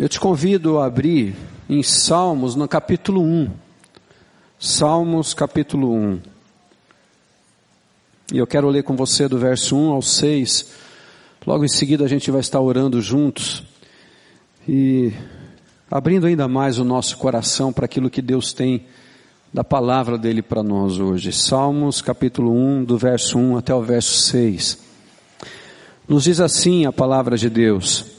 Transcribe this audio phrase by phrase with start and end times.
[0.00, 1.36] Eu te convido a abrir
[1.68, 3.50] em Salmos, no capítulo 1.
[4.58, 6.20] Salmos, capítulo 1.
[8.32, 10.72] E eu quero ler com você do verso 1 ao 6.
[11.46, 13.62] Logo em seguida a gente vai estar orando juntos
[14.66, 15.12] e
[15.90, 18.86] abrindo ainda mais o nosso coração para aquilo que Deus tem
[19.52, 21.30] da palavra dele para nós hoje.
[21.30, 24.78] Salmos, capítulo 1, do verso 1 até o verso 6.
[26.08, 28.18] Nos diz assim a palavra de Deus: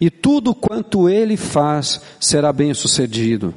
[0.00, 3.54] e tudo quanto ele faz será bem sucedido.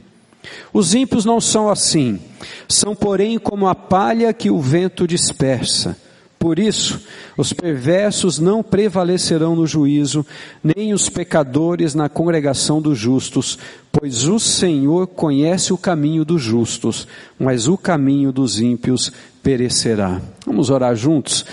[0.73, 2.19] Os ímpios não são assim,
[2.67, 5.97] são porém como a palha que o vento dispersa.
[6.39, 6.99] Por isso,
[7.37, 10.25] os perversos não prevalecerão no juízo,
[10.63, 13.59] nem os pecadores na congregação dos justos,
[13.91, 19.11] pois o Senhor conhece o caminho dos justos, mas o caminho dos ímpios
[19.43, 20.19] perecerá.
[20.43, 21.45] Vamos orar juntos?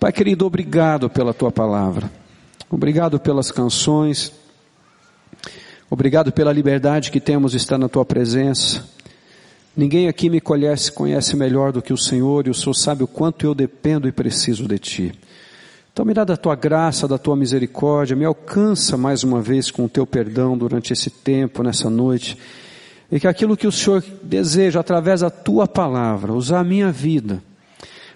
[0.00, 2.10] Pai querido, obrigado pela tua palavra.
[2.68, 4.32] Obrigado pelas canções.
[5.92, 8.82] Obrigado pela liberdade que temos de estar na tua presença.
[9.76, 13.06] Ninguém aqui me conhece, conhece melhor do que o Senhor, e o Senhor sabe o
[13.06, 15.12] quanto eu dependo e preciso de ti.
[15.92, 19.84] Então me dá da tua graça, da tua misericórdia, me alcança mais uma vez com
[19.84, 22.38] o teu perdão durante esse tempo, nessa noite,
[23.10, 27.42] e que aquilo que o Senhor deseja através da tua palavra, usar a minha vida,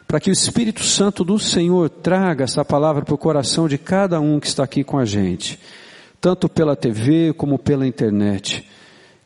[0.08, 4.18] para que o Espírito Santo do Senhor traga essa palavra para o coração de cada
[4.18, 5.60] um que está aqui com a gente,
[6.20, 8.66] tanto pela TV como pela internet.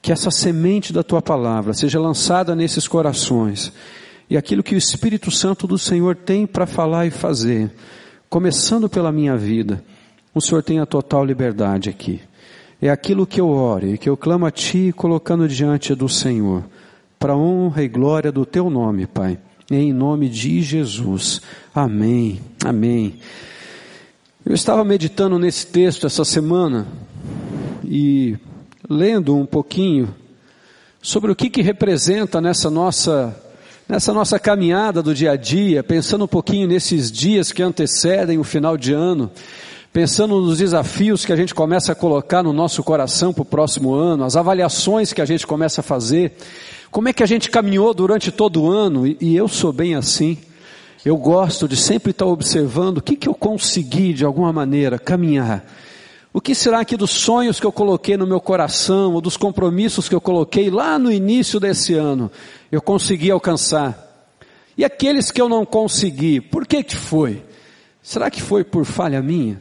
[0.03, 3.73] Que essa semente da tua palavra seja lançada nesses corações
[4.29, 7.71] e aquilo que o Espírito Santo do Senhor tem para falar e fazer,
[8.29, 9.83] começando pela minha vida,
[10.35, 12.21] o Senhor tem a total liberdade aqui.
[12.81, 16.65] É aquilo que eu oro e que eu clamo a Ti, colocando diante do Senhor,
[17.19, 19.39] para honra e glória do Teu nome, Pai
[19.71, 21.41] em nome de Jesus.
[21.73, 22.41] Amém.
[22.65, 23.15] Amém.
[24.45, 26.87] Eu estava meditando nesse texto essa semana
[27.85, 28.39] e
[28.89, 30.15] lendo um pouquinho
[31.03, 33.39] sobre o que que representa nessa nossa
[33.87, 38.45] nessa nossa caminhada do dia a dia, pensando um pouquinho nesses dias que antecedem o
[38.45, 39.31] final de ano,
[39.93, 43.93] pensando nos desafios que a gente começa a colocar no nosso coração para o próximo
[43.93, 46.33] ano, as avaliações que a gente começa a fazer,
[46.91, 49.07] como é que a gente caminhou durante todo o ano?
[49.07, 50.39] E, e eu sou bem assim.
[51.05, 55.65] Eu gosto de sempre estar observando o que, que eu consegui de alguma maneira caminhar.
[56.33, 60.09] O que será que dos sonhos que eu coloquei no meu coração, ou dos compromissos
[60.09, 62.31] que eu coloquei lá no início desse ano,
[62.71, 64.09] eu consegui alcançar?
[64.77, 67.43] E aqueles que eu não consegui, por que que foi?
[68.03, 69.61] Será que foi por falha minha?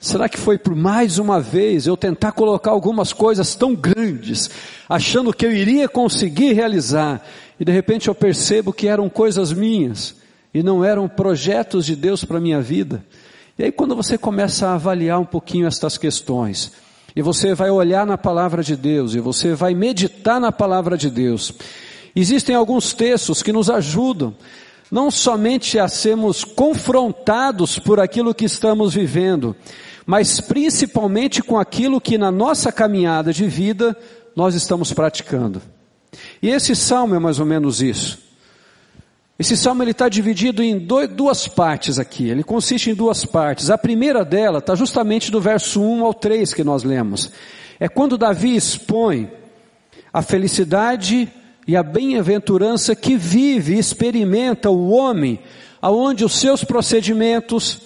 [0.00, 4.50] Será que foi por mais uma vez eu tentar colocar algumas coisas tão grandes,
[4.88, 7.24] achando que eu iria conseguir realizar,
[7.64, 10.16] e de repente eu percebo que eram coisas minhas
[10.52, 13.02] e não eram projetos de Deus para a minha vida?
[13.58, 16.72] E aí quando você começa a avaliar um pouquinho estas questões,
[17.16, 21.08] e você vai olhar na palavra de Deus, e você vai meditar na palavra de
[21.08, 21.54] Deus,
[22.14, 24.36] existem alguns textos que nos ajudam
[24.90, 29.56] não somente a sermos confrontados por aquilo que estamos vivendo,
[30.04, 33.96] mas principalmente com aquilo que na nossa caminhada de vida
[34.36, 35.62] nós estamos praticando.
[36.42, 38.18] E esse salmo é mais ou menos isso.
[39.38, 42.28] Esse salmo ele está dividido em dois, duas partes aqui.
[42.28, 43.68] Ele consiste em duas partes.
[43.68, 47.32] A primeira dela está justamente do verso 1 ao 3 que nós lemos.
[47.80, 49.30] É quando Davi expõe
[50.12, 51.28] a felicidade
[51.66, 55.40] e a bem-aventurança que vive e experimenta o homem,
[55.82, 57.80] aonde os seus procedimentos,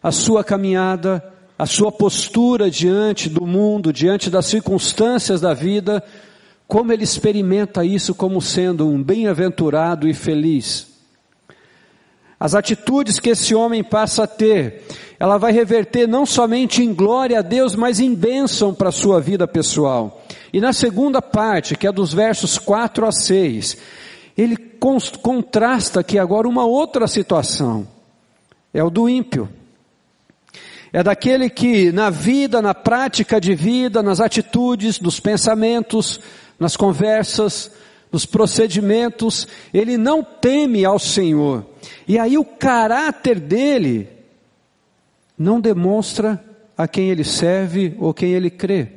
[0.00, 1.24] a sua caminhada,
[1.58, 6.04] a sua postura diante do mundo, diante das circunstâncias da vida,
[6.66, 10.88] como ele experimenta isso como sendo um bem-aventurado e feliz.
[12.38, 14.82] As atitudes que esse homem passa a ter,
[15.18, 19.20] ela vai reverter não somente em glória a Deus, mas em bênção para a sua
[19.20, 20.22] vida pessoal.
[20.52, 23.76] E na segunda parte, que é dos versos 4 a 6,
[24.36, 24.56] ele
[25.22, 27.86] contrasta aqui agora uma outra situação.
[28.72, 29.48] É o do ímpio
[30.94, 36.20] é daquele que na vida, na prática de vida, nas atitudes, nos pensamentos,
[36.58, 37.70] nas conversas,
[38.10, 41.66] nos procedimentos, ele não teme ao Senhor.
[42.06, 44.08] E aí o caráter dele
[45.36, 46.42] não demonstra
[46.76, 48.88] a quem ele serve ou quem ele crê.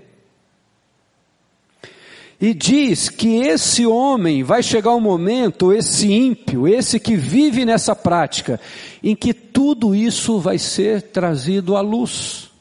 [2.40, 7.96] E diz que esse homem vai chegar um momento, esse ímpio, esse que vive nessa
[7.96, 8.60] prática,
[9.02, 12.52] em que tudo isso vai ser trazido à luz.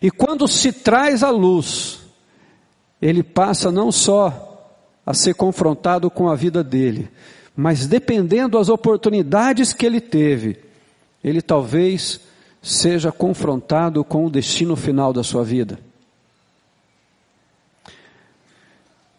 [0.00, 2.00] E quando se traz à luz,
[3.00, 4.44] ele passa não só
[5.04, 7.10] a ser confrontado com a vida dele,
[7.56, 10.58] mas dependendo das oportunidades que ele teve,
[11.22, 12.20] ele talvez
[12.62, 15.78] seja confrontado com o destino final da sua vida.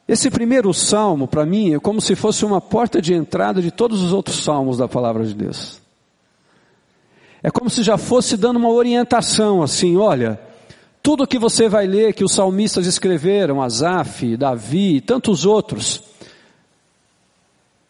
[0.08, 4.02] Esse primeiro salmo, para mim, é como se fosse uma porta de entrada de todos
[4.02, 5.80] os outros salmos da palavra de Deus.
[7.44, 10.40] É como se já fosse dando uma orientação assim, olha,
[11.10, 16.04] tudo que você vai ler que os salmistas escreveram, Asaf, Davi e tantos outros,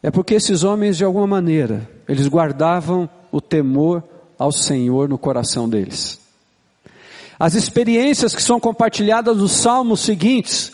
[0.02, 4.02] é porque esses homens, de alguma maneira, eles guardavam o temor
[4.38, 6.18] ao Senhor no coração deles.
[7.38, 10.72] As experiências que são compartilhadas nos salmos seguintes,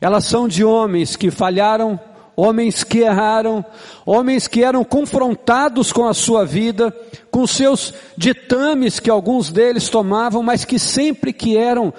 [0.00, 2.00] elas são de homens que falharam,
[2.42, 3.64] homens que erraram,
[4.04, 6.90] homens que eram confrontados com a sua vida,
[7.30, 11.94] com seus ditames que alguns deles tomavam, mas que sempre que eram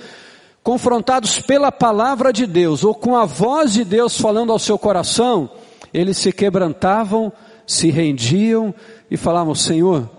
[0.61, 5.49] confrontados pela palavra de Deus ou com a voz de Deus falando ao seu coração,
[5.93, 7.31] eles se quebrantavam,
[7.65, 8.75] se rendiam
[9.09, 10.09] e falavam: Senhor,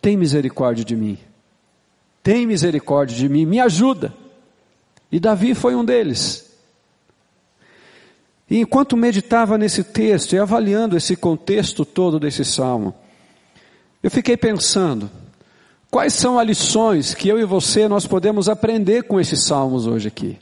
[0.00, 1.18] tem misericórdia de mim,
[2.22, 4.14] tem misericórdia de mim, me ajuda.
[5.10, 6.53] E Davi foi um deles.
[8.54, 12.94] E enquanto meditava nesse texto e avaliando esse contexto todo desse salmo,
[14.00, 15.10] eu fiquei pensando,
[15.90, 20.06] quais são as lições que eu e você nós podemos aprender com esses salmos hoje
[20.06, 20.38] aqui?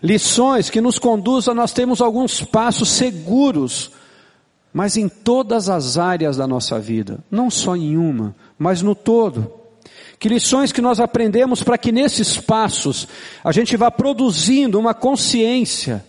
[0.00, 3.90] Lições que nos conduzem a nós temos alguns passos seguros,
[4.72, 9.52] mas em todas as áreas da nossa vida, não só em uma, mas no todo.
[10.16, 13.08] Que lições que nós aprendemos para que nesses passos
[13.42, 16.04] a gente vá produzindo uma consciência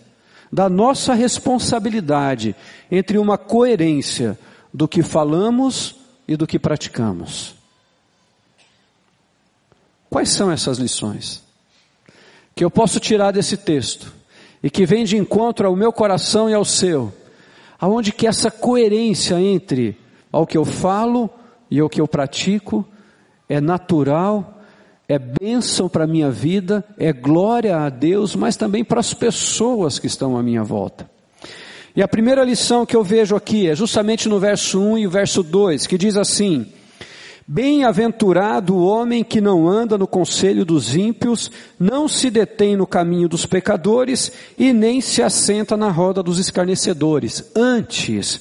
[0.54, 2.54] da nossa responsabilidade
[2.88, 4.38] entre uma coerência
[4.72, 5.96] do que falamos
[6.28, 7.56] e do que praticamos.
[10.08, 11.42] Quais são essas lições?
[12.54, 14.12] Que eu posso tirar desse texto
[14.62, 17.12] e que vem de encontro ao meu coração e ao seu,
[17.80, 19.98] aonde que essa coerência entre
[20.30, 21.28] ao que eu falo
[21.68, 22.86] e ao que eu pratico
[23.48, 24.53] é natural
[25.08, 29.98] é bênção para a minha vida, é glória a Deus, mas também para as pessoas
[29.98, 31.08] que estão à minha volta.
[31.94, 35.10] E a primeira lição que eu vejo aqui é justamente no verso 1 e o
[35.10, 36.66] verso 2, que diz assim:
[37.46, 43.28] Bem-aventurado o homem que não anda no conselho dos ímpios, não se detém no caminho
[43.28, 47.52] dos pecadores e nem se assenta na roda dos escarnecedores.
[47.54, 48.40] Antes,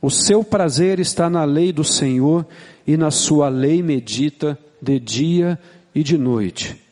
[0.00, 2.46] o seu prazer está na lei do Senhor
[2.86, 5.58] e na sua lei medita de dia
[5.94, 6.82] e de noite.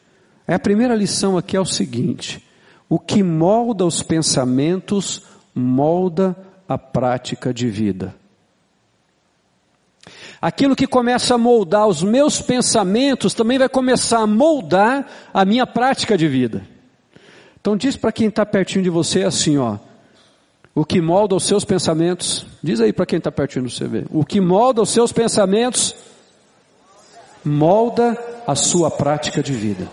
[0.46, 2.44] A primeira lição aqui é o seguinte:
[2.88, 5.22] o que molda os pensamentos
[5.54, 6.36] molda
[6.68, 8.14] a prática de vida.
[10.40, 15.66] Aquilo que começa a moldar os meus pensamentos também vai começar a moldar a minha
[15.66, 16.66] prática de vida.
[17.60, 19.78] Então diz para quem está pertinho de você assim, ó.
[20.74, 24.06] O que molda os seus pensamentos, diz aí para quem está pertinho você ver.
[24.10, 25.94] O que molda os seus pensamentos
[27.44, 29.88] molda a sua prática de vida.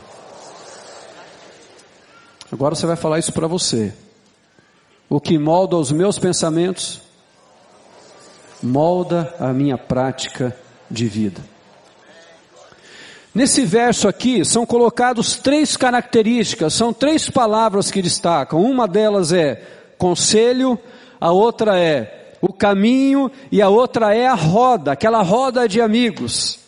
[2.51, 3.93] Agora você vai falar isso para você.
[5.07, 7.01] O que molda os meus pensamentos,
[8.61, 10.56] molda a minha prática
[10.89, 11.41] de vida.
[13.33, 18.61] Nesse verso aqui são colocados três características, são três palavras que destacam.
[18.61, 19.63] Uma delas é
[19.97, 20.79] conselho,
[21.21, 26.59] a outra é o caminho e a outra é a roda, aquela roda de amigos.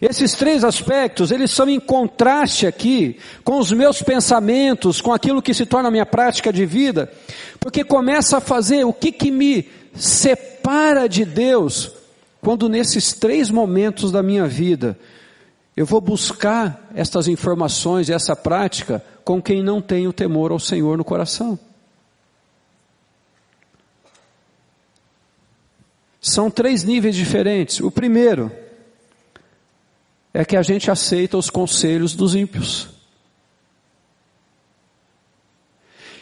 [0.00, 5.54] Esses três aspectos, eles são em contraste aqui com os meus pensamentos, com aquilo que
[5.54, 7.10] se torna a minha prática de vida,
[7.58, 11.92] porque começa a fazer o que que me separa de Deus,
[12.40, 14.98] quando nesses três momentos da minha vida,
[15.76, 20.58] eu vou buscar estas informações e essa prática com quem não tem o temor ao
[20.58, 21.58] Senhor no coração.
[26.20, 27.78] São três níveis diferentes.
[27.80, 28.50] O primeiro,
[30.36, 32.88] é que a gente aceita os conselhos dos ímpios.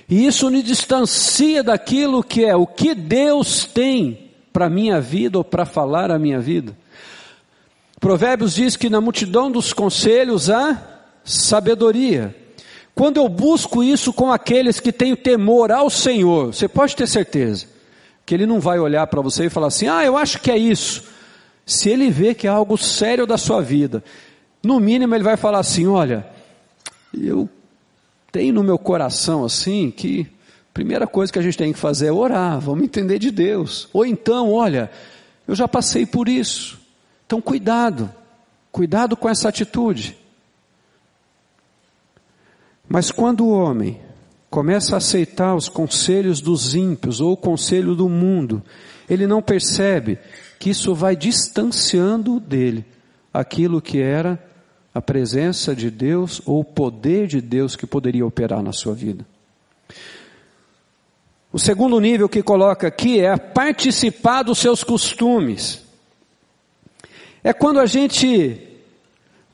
[0.09, 5.39] E isso me distancia daquilo que é o que Deus tem para a minha vida
[5.39, 6.77] ou para falar a minha vida.
[7.99, 10.81] Provérbios diz que na multidão dos conselhos há
[11.25, 12.37] sabedoria.
[12.95, 17.67] Quando eu busco isso com aqueles que têm temor ao Senhor, você pode ter certeza
[18.25, 20.57] que Ele não vai olhar para você e falar assim: ah, eu acho que é
[20.57, 21.14] isso.
[21.67, 24.05] Se ele vê que é algo sério da sua vida,
[24.63, 26.27] no mínimo ele vai falar assim: olha,
[27.13, 27.49] eu
[28.31, 30.27] tem no meu coração assim que
[30.71, 33.89] a primeira coisa que a gente tem que fazer é orar, vamos entender de Deus.
[33.93, 34.91] Ou então, olha,
[35.47, 36.81] eu já passei por isso.
[37.27, 38.13] Então cuidado,
[38.73, 40.19] cuidado com essa atitude.
[42.89, 44.01] Mas quando o homem
[44.51, 48.63] começa a aceitar os conselhos dos ímpios ou o conselho do mundo,
[49.09, 50.19] ele não percebe
[50.59, 52.85] que isso vai distanciando dele
[53.33, 54.43] aquilo que era
[54.95, 59.27] a presença de Deus ou o poder de Deus que poderia operar na sua vida.
[61.53, 65.85] O segundo nível que coloca aqui é participar dos seus costumes.
[67.43, 68.74] É quando a gente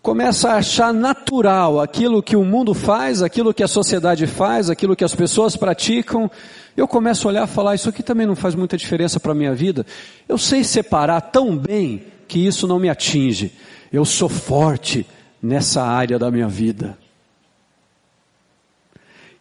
[0.03, 4.97] começa a achar natural aquilo que o mundo faz, aquilo que a sociedade faz, aquilo
[4.97, 6.31] que as pessoas praticam.
[6.77, 9.35] Eu começo a olhar e falar, isso aqui também não faz muita diferença para a
[9.35, 9.85] minha vida.
[10.29, 13.53] Eu sei separar tão bem que isso não me atinge.
[13.93, 15.07] Eu sou forte
[15.43, 16.97] nessa área da minha vida.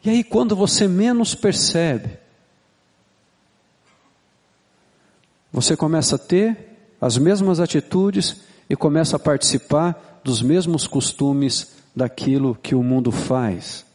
[0.03, 2.17] E aí, quando você menos percebe,
[5.51, 6.57] você começa a ter
[7.01, 13.85] as mesmas atitudes e começa a participar dos mesmos costumes daquilo que o mundo faz.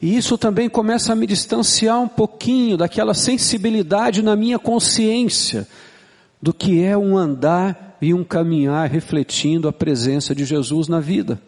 [0.00, 5.66] E isso também começa a me distanciar um pouquinho daquela sensibilidade na minha consciência
[6.40, 11.40] do que é um andar e um caminhar refletindo a presença de Jesus na vida.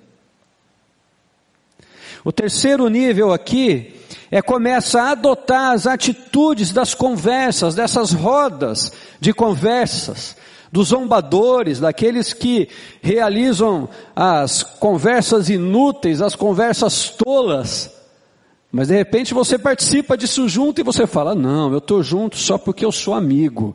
[2.24, 3.92] O terceiro nível aqui
[4.30, 10.36] é começa a adotar as atitudes das conversas, dessas rodas de conversas,
[10.74, 12.68] dos zombadores, daqueles que
[13.00, 17.94] realizam as conversas inúteis, as conversas tolas.
[18.72, 22.58] Mas de repente você participa disso junto e você fala: "Não, eu estou junto só
[22.58, 23.72] porque eu sou amigo".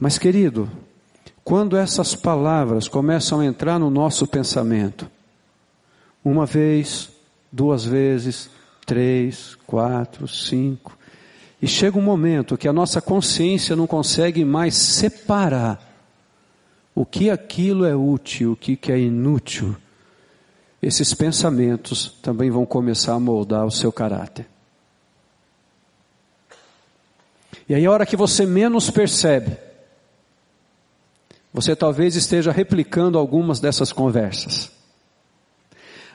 [0.00, 0.68] Mas querido,
[1.44, 5.08] quando essas palavras começam a entrar no nosso pensamento,
[6.24, 7.10] uma vez,
[7.52, 8.50] duas vezes,
[8.84, 10.98] três, quatro, cinco,
[11.62, 15.80] e chega um momento que a nossa consciência não consegue mais separar
[16.92, 19.76] o que aquilo é útil, o que é inútil.
[20.82, 24.48] Esses pensamentos também vão começar a moldar o seu caráter.
[27.68, 29.56] E aí, a hora que você menos percebe,
[31.52, 34.68] você talvez esteja replicando algumas dessas conversas.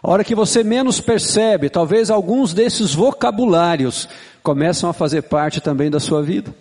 [0.02, 4.08] A hora que você menos percebe, talvez alguns desses vocabulários
[4.44, 6.54] começam a fazer parte também da sua vida.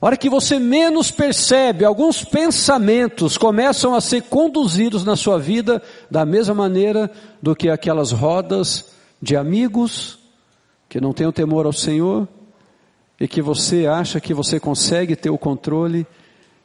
[0.00, 5.82] A hora que você menos percebe, alguns pensamentos começam a ser conduzidos na sua vida
[6.10, 7.10] da mesma maneira
[7.40, 8.86] do que aquelas rodas
[9.20, 10.18] de amigos
[10.88, 12.26] que não têm o temor ao Senhor
[13.20, 16.06] e que você acha que você consegue ter o controle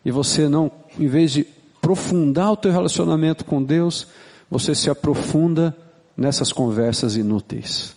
[0.03, 1.45] e você não, em vez de
[1.77, 4.07] aprofundar o teu relacionamento com Deus,
[4.49, 5.75] você se aprofunda
[6.15, 7.95] nessas conversas inúteis.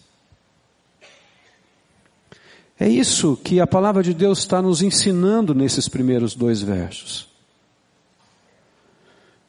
[2.78, 7.26] É isso que a palavra de Deus está nos ensinando nesses primeiros dois versos.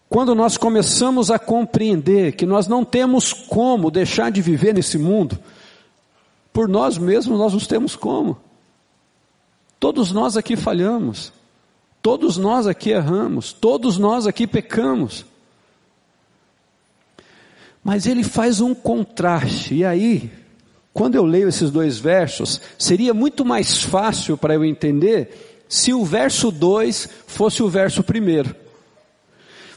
[0.10, 5.38] Quando nós começamos a compreender que nós não temos como deixar de viver nesse mundo,
[6.51, 8.38] por nós mesmos nós não temos como.
[9.79, 11.32] Todos nós aqui falhamos.
[12.01, 15.25] Todos nós aqui erramos, todos nós aqui pecamos.
[17.83, 20.29] Mas ele faz um contraste, e aí,
[20.93, 26.03] quando eu leio esses dois versos, seria muito mais fácil para eu entender se o
[26.03, 28.55] verso 2 fosse o verso primeiro.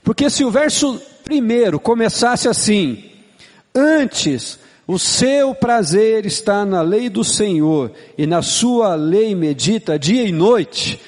[0.03, 3.05] Porque se o verso primeiro começasse assim:
[3.75, 10.25] Antes o seu prazer está na lei do Senhor, e na sua lei medita dia
[10.25, 11.01] e noite,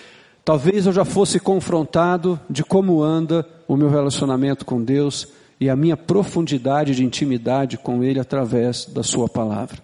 [0.44, 5.26] Talvez eu já fosse confrontado de como anda o meu relacionamento com Deus
[5.64, 9.78] e a minha profundidade de intimidade com Ele através da Sua palavra.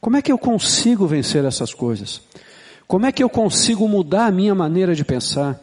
[0.00, 2.22] Como é que eu consigo vencer essas coisas?
[2.88, 5.60] Como é que eu consigo mudar a minha maneira de pensar?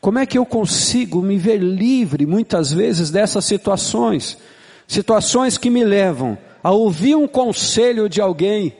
[0.00, 4.38] Como é que eu consigo me ver livre muitas vezes dessas situações?
[4.86, 8.74] Situações que me levam a ouvir um conselho de alguém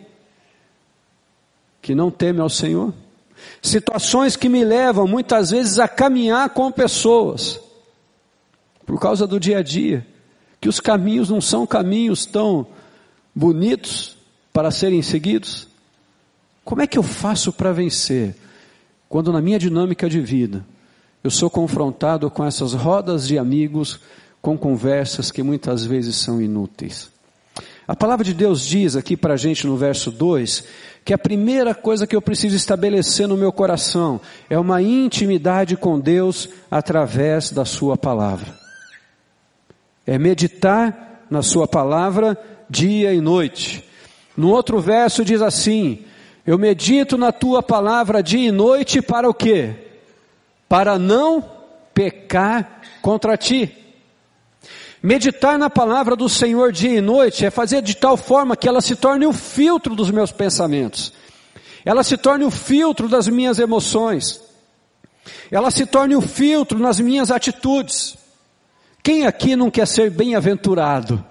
[1.83, 2.95] que não teme ao Senhor?
[3.61, 7.68] Situações que me levam muitas vezes a caminhar com pessoas,
[8.89, 10.07] por causa do dia a dia,
[10.59, 12.67] que os caminhos não são caminhos tão
[13.35, 14.17] bonitos
[14.51, 15.69] para serem seguidos.
[16.65, 18.35] Como é que eu faço para vencer
[19.07, 20.65] quando na minha dinâmica de vida
[21.23, 24.01] eu sou confrontado com essas rodas de amigos,
[24.41, 27.11] com conversas que muitas vezes são inúteis?
[27.87, 30.65] A palavra de Deus diz aqui para a gente no verso 2
[31.05, 34.19] que a primeira coisa que eu preciso estabelecer no meu coração
[34.49, 38.68] é uma intimidade com Deus através da Sua palavra.
[40.09, 42.37] É meditar na Sua palavra
[42.69, 43.85] dia e noite.
[44.35, 46.03] No outro verso diz assim:
[46.47, 49.75] Eu medito na Tua palavra dia e noite para o quê?
[50.67, 51.45] Para não
[51.93, 53.71] pecar contra Ti.
[55.03, 58.81] Meditar na palavra do Senhor dia e noite é fazer de tal forma que ela
[58.81, 61.13] se torne o filtro dos meus pensamentos,
[61.85, 64.41] ela se torne o filtro das minhas emoções,
[65.51, 68.18] ela se torne o filtro nas minhas atitudes.
[69.09, 71.25] Quem aqui não quer ser bem-aventurado?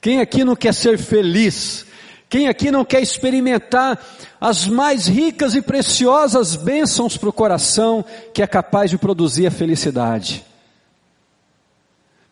[0.00, 1.84] Quem aqui não quer ser feliz?
[2.26, 4.02] Quem aqui não quer experimentar
[4.40, 9.50] as mais ricas e preciosas bênçãos para o coração que é capaz de produzir a
[9.50, 10.42] felicidade?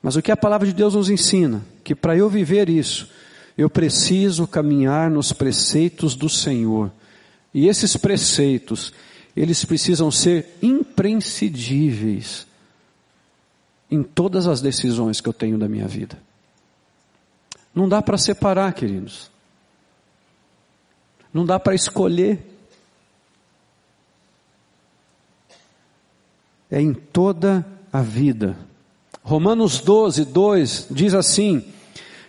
[0.03, 1.63] Mas o que a palavra de Deus nos ensina?
[1.85, 3.07] Que para eu viver isso,
[3.55, 6.91] eu preciso caminhar nos preceitos do Senhor.
[7.53, 8.95] E esses preceitos,
[9.37, 12.46] eles precisam ser imprescindíveis
[13.91, 16.19] em todas as decisões que eu tenho da minha vida.
[17.75, 19.31] Não dá para separar, queridos.
[21.33, 22.41] Não dá para escolher.
[26.71, 28.57] É em toda a vida.
[29.23, 31.65] Romanos 12, 2 diz assim: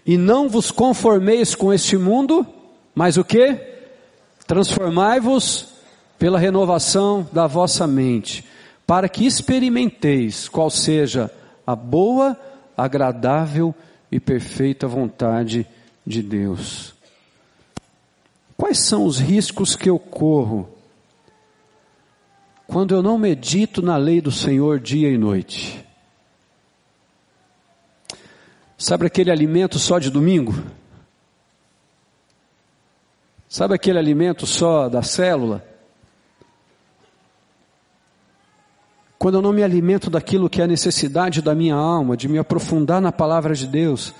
[0.06, 2.46] E não vos conformeis com este mundo,
[2.94, 3.56] mas o que?
[4.46, 5.68] Transformai-vos
[6.20, 8.44] pela renovação da vossa mente,
[8.86, 11.32] para que experimenteis qual seja
[11.68, 12.40] a boa,
[12.78, 13.76] agradável
[14.10, 15.68] e perfeita vontade
[16.06, 16.96] de Deus.
[18.56, 20.70] Quais são os riscos que eu corro
[22.66, 25.86] quando eu não medito na lei do Senhor dia e noite?
[28.78, 30.54] Sabe aquele alimento só de domingo?
[33.50, 35.66] Sabe aquele alimento só da célula?
[39.28, 42.38] Quando eu não me alimento daquilo que é a necessidade da minha alma, de me
[42.38, 44.14] aprofundar na palavra de Deus,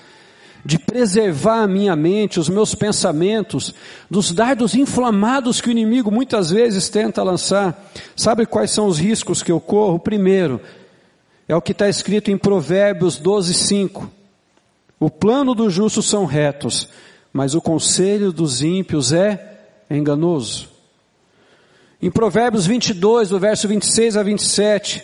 [0.62, 3.74] de preservar a minha mente, os meus pensamentos,
[4.10, 7.90] dos dardos inflamados que o inimigo muitas vezes tenta lançar.
[8.14, 9.98] Sabe quais são os riscos que eu corro?
[9.98, 10.60] Primeiro,
[11.48, 14.10] é o que está escrito em Provérbios 12, 5.
[15.00, 16.86] O plano dos justos são retos,
[17.32, 19.58] mas o conselho dos ímpios é
[19.90, 20.77] enganoso.
[22.00, 25.02] Em Provérbios 22, do verso 26 a 27,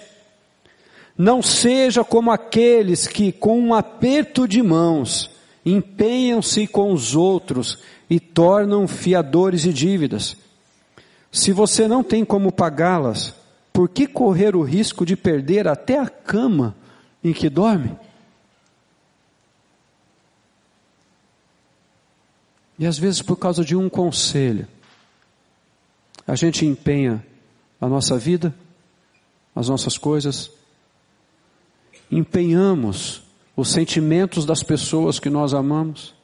[1.18, 5.30] não seja como aqueles que, com um aperto de mãos,
[5.66, 7.78] empenham-se com os outros
[8.08, 10.36] e tornam fiadores de dívidas.
[11.32, 13.34] Se você não tem como pagá-las,
[13.72, 16.76] por que correr o risco de perder até a cama
[17.24, 17.96] em que dorme?
[22.78, 24.68] E às vezes, por causa de um conselho,
[26.26, 27.24] a gente empenha
[27.80, 28.54] a nossa vida,
[29.54, 30.50] as nossas coisas,
[32.10, 33.22] empenhamos
[33.56, 36.14] os sentimentos das pessoas que nós amamos,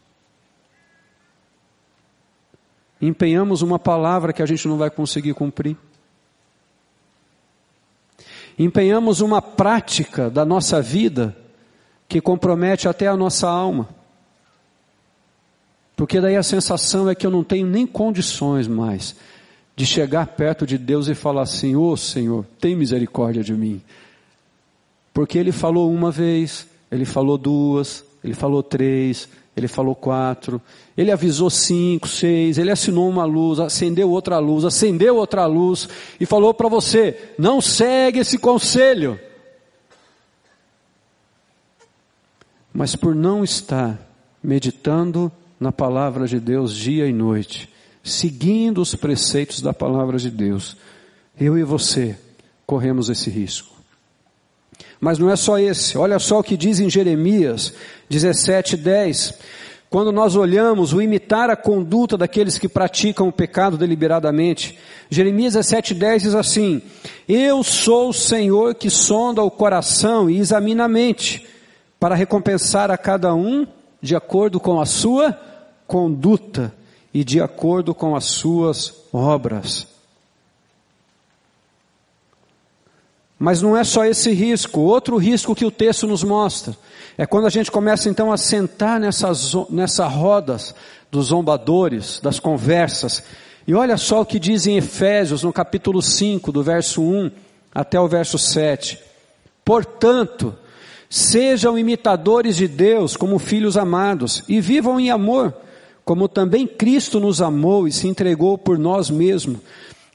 [3.00, 5.76] empenhamos uma palavra que a gente não vai conseguir cumprir,
[8.58, 11.36] empenhamos uma prática da nossa vida
[12.08, 13.88] que compromete até a nossa alma.
[15.94, 19.14] Porque daí a sensação é que eu não tenho nem condições mais
[19.80, 23.80] de chegar perto de Deus e falar assim: Ô oh, Senhor, tem misericórdia de mim.
[25.14, 30.60] Porque Ele falou uma vez, Ele falou duas, Ele falou três, Ele falou quatro,
[30.94, 35.88] Ele avisou cinco, seis, Ele assinou uma luz, acendeu outra luz, acendeu outra luz
[36.20, 39.18] e falou para você: não segue esse conselho.
[42.70, 43.98] Mas por não estar
[44.42, 47.70] meditando na palavra de Deus dia e noite,
[48.02, 50.76] seguindo os preceitos da palavra de Deus,
[51.38, 52.16] eu e você
[52.66, 53.74] corremos esse risco.
[55.00, 57.72] Mas não é só esse, olha só o que diz em Jeremias
[58.08, 59.34] 17, 10.
[59.88, 66.18] Quando nós olhamos o imitar a conduta daqueles que praticam o pecado deliberadamente, Jeremias 17,10
[66.20, 66.82] diz assim:
[67.26, 71.46] Eu sou o Senhor que sonda o coração e examina a mente,
[71.98, 73.66] para recompensar a cada um
[74.00, 75.36] de acordo com a sua
[75.86, 76.72] conduta
[77.12, 79.86] e de acordo com as suas obras.
[83.38, 86.76] Mas não é só esse risco, outro risco que o texto nos mostra
[87.16, 90.74] é quando a gente começa então a sentar nessas, nessa rodas
[91.10, 93.22] dos zombadores, das conversas.
[93.66, 97.30] E olha só o que diz em Efésios, no capítulo 5, do verso 1
[97.74, 98.98] até o verso 7.
[99.64, 100.54] Portanto,
[101.08, 105.54] sejam imitadores de Deus como filhos amados e vivam em amor
[106.04, 109.60] como também Cristo nos amou e se entregou por nós mesmos,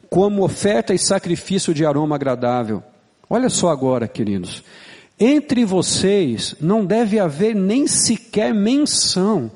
[0.09, 2.83] como oferta e sacrifício de aroma agradável.
[3.29, 4.63] Olha só agora, queridos.
[5.19, 9.49] Entre vocês não deve haver nem sequer menção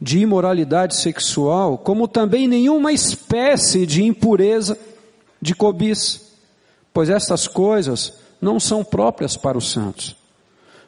[0.00, 4.76] de imoralidade sexual, como também nenhuma espécie de impureza,
[5.40, 6.20] de cobiça,
[6.92, 10.16] pois estas coisas não são próprias para os santos.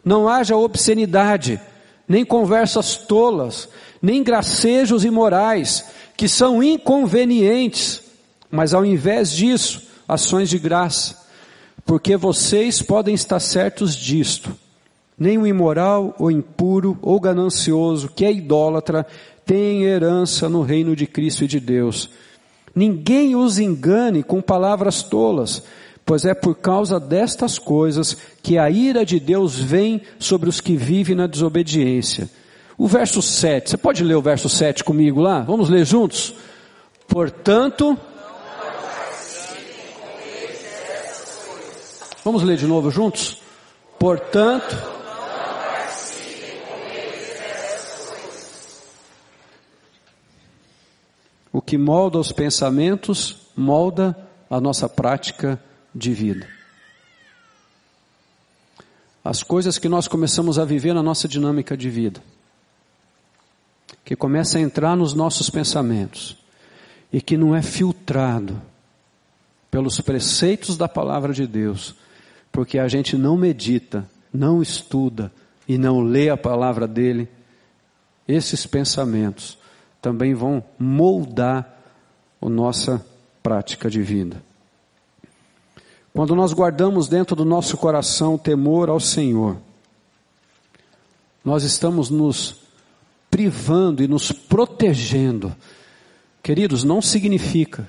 [0.04, 1.60] Não haja obscenidade,
[2.08, 3.68] nem conversas tolas,
[4.00, 5.84] nem gracejos imorais,
[6.16, 8.02] que são inconvenientes,
[8.50, 11.16] mas ao invés disso, ações de graça,
[11.84, 14.56] porque vocês podem estar certos disto.
[15.18, 19.06] Nem o imoral, ou impuro, ou ganancioso, que é idólatra,
[19.44, 22.08] tem herança no reino de Cristo e de Deus.
[22.74, 25.62] Ninguém os engane com palavras tolas,
[26.08, 30.74] pois é por causa destas coisas que a ira de Deus vem sobre os que
[30.74, 32.30] vivem na desobediência.
[32.78, 35.42] O verso 7, você pode ler o verso 7 comigo lá?
[35.42, 36.32] Vamos ler juntos?
[37.06, 37.94] Portanto,
[42.24, 43.42] vamos ler de novo juntos?
[43.98, 44.78] Portanto,
[51.52, 54.16] o que molda os pensamentos molda
[54.48, 55.60] a nossa prática
[55.98, 56.46] de vida.
[59.24, 62.22] As coisas que nós começamos a viver na nossa dinâmica de vida,
[64.04, 66.36] que começa a entrar nos nossos pensamentos
[67.12, 68.62] e que não é filtrado
[69.70, 71.94] pelos preceitos da palavra de Deus,
[72.50, 75.30] porque a gente não medita, não estuda
[75.66, 77.28] e não lê a palavra dele,
[78.26, 79.58] esses pensamentos
[80.00, 81.78] também vão moldar
[82.40, 83.04] a nossa
[83.42, 84.47] prática de vida.
[86.12, 89.56] Quando nós guardamos dentro do nosso coração o temor ao Senhor,
[91.44, 92.56] nós estamos nos
[93.30, 95.54] privando e nos protegendo.
[96.42, 97.88] Queridos, não significa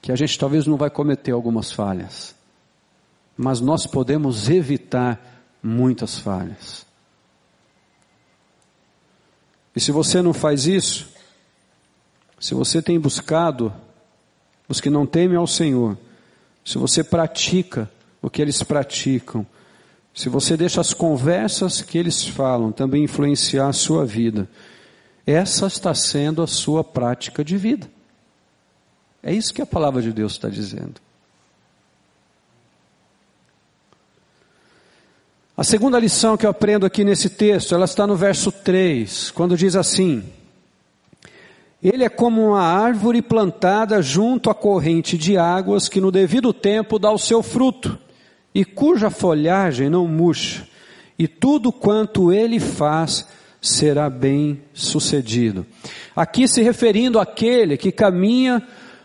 [0.00, 2.34] que a gente talvez não vai cometer algumas falhas,
[3.36, 5.20] mas nós podemos evitar
[5.62, 6.86] muitas falhas.
[9.74, 11.08] E se você não faz isso,
[12.38, 13.72] se você tem buscado
[14.68, 15.96] os que não temem ao Senhor,
[16.64, 17.90] se você pratica
[18.22, 19.46] o que eles praticam,
[20.14, 24.48] se você deixa as conversas que eles falam também influenciar a sua vida,
[25.26, 27.90] essa está sendo a sua prática de vida.
[29.22, 31.00] É isso que a palavra de Deus está dizendo.
[35.56, 39.56] A segunda lição que eu aprendo aqui nesse texto, ela está no verso 3, quando
[39.56, 40.24] diz assim:
[41.84, 46.98] ele é como uma árvore plantada junto à corrente de águas que no devido tempo
[46.98, 47.98] dá o seu fruto
[48.54, 50.66] e cuja folhagem não murcha,
[51.18, 53.26] e tudo quanto ele faz
[53.60, 55.66] será bem sucedido.
[56.14, 58.62] Aqui se referindo àquele que caminha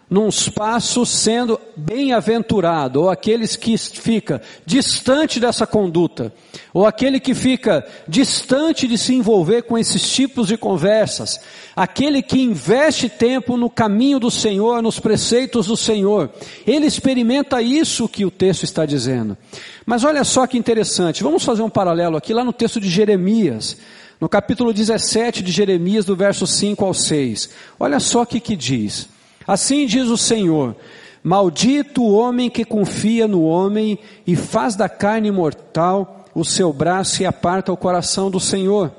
[0.10, 6.34] num espaço sendo bem-aventurado, ou aqueles que fica distante dessa conduta,
[6.74, 11.40] ou aquele que fica distante de se envolver com esses tipos de conversas,
[11.76, 16.32] aquele que investe tempo no caminho do Senhor, nos preceitos do Senhor,
[16.66, 19.38] ele experimenta isso que o texto está dizendo.
[19.86, 23.78] Mas olha só que interessante, vamos fazer um paralelo aqui lá no texto de Jeremias,
[24.20, 27.50] no capítulo 17 de Jeremias, do verso 5 ao 6.
[27.80, 29.08] Olha só o que que diz.
[29.50, 30.76] Assim diz o Senhor:
[31.24, 37.24] Maldito o homem que confia no homem e faz da carne mortal o seu braço
[37.24, 38.92] e aparta o coração do Senhor.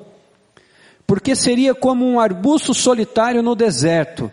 [1.06, 4.28] Porque seria como um arbusto solitário no deserto,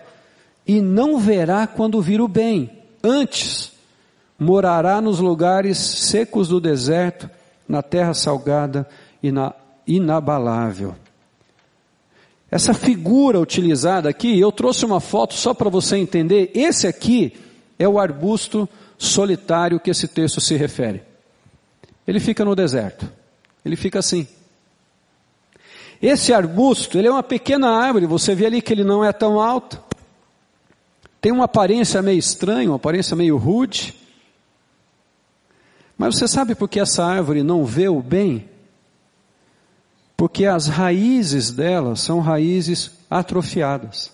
[0.65, 2.71] e não verá quando vir o bem.
[3.03, 3.73] Antes,
[4.39, 7.29] morará nos lugares secos do deserto,
[7.69, 8.89] na terra salgada
[9.21, 9.53] e na
[9.85, 10.95] inabalável.
[12.49, 16.51] Essa figura utilizada aqui, eu trouxe uma foto só para você entender.
[16.53, 17.33] Esse aqui
[17.77, 21.03] é o arbusto solitário que esse texto se refere.
[22.07, 23.11] Ele fica no deserto.
[23.65, 24.25] Ele fica assim.
[26.01, 29.41] Esse arbusto, ele é uma pequena árvore, você vê ali que ele não é tão
[29.41, 29.81] alto.
[31.19, 33.93] Tem uma aparência meio estranha, uma aparência meio rude.
[35.97, 38.47] Mas você sabe por que essa árvore não vê o bem?
[40.17, 44.11] Porque as raízes delas são raízes atrofiadas.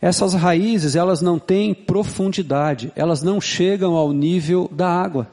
[0.00, 5.28] Essas raízes, elas não têm profundidade, elas não chegam ao nível da água.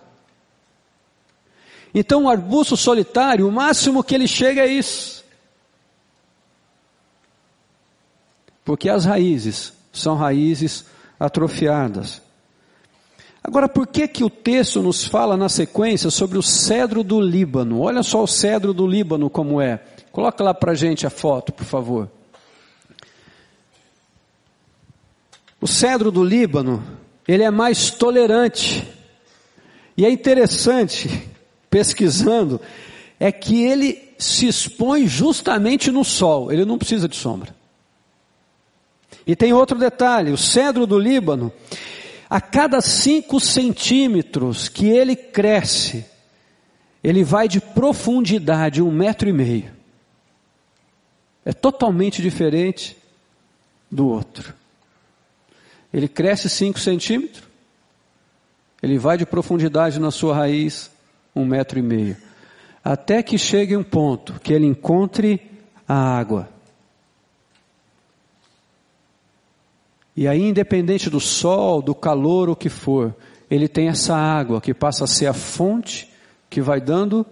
[1.93, 5.23] Então, o arbusto solitário, o máximo que ele chega é isso.
[8.65, 10.85] Porque as raízes são raízes
[11.17, 12.21] atrofiadas.
[13.47, 17.79] Agora, por que que o texto nos fala na sequência sobre o cedro do Líbano?
[17.79, 19.83] Olha só o cedro do Líbano como é.
[20.11, 22.09] Coloca lá para gente a foto, por favor.
[25.61, 26.83] O cedro do Líbano,
[27.27, 28.91] ele é mais tolerante.
[29.95, 31.29] E é interessante
[31.69, 32.59] pesquisando,
[33.19, 37.55] é que ele se expõe justamente no sol, ele não precisa de sombra.
[39.27, 41.53] E tem outro detalhe: o cedro do Líbano,
[42.29, 46.05] a cada cinco centímetros que ele cresce,
[47.03, 49.71] ele vai de profundidade um metro e meio.
[51.45, 52.97] É totalmente diferente
[53.91, 54.53] do outro.
[55.93, 57.43] Ele cresce cinco centímetros,
[58.81, 60.91] ele vai de profundidade na sua raiz
[61.35, 62.17] um metro e meio,
[62.83, 65.39] até que chegue um ponto que ele encontre
[65.87, 66.54] a água.
[70.15, 73.13] E aí, independente do sol, do calor, o que for,
[73.51, 76.09] ele tem essa água que passa a ser a fonte
[76.49, 77.25] que vai dando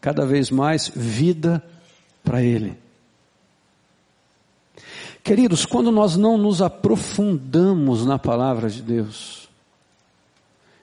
[0.00, 1.64] cada vez mais vida
[2.22, 2.76] para ele.
[5.24, 9.48] Queridos, quando nós não nos aprofundamos na palavra de Deus,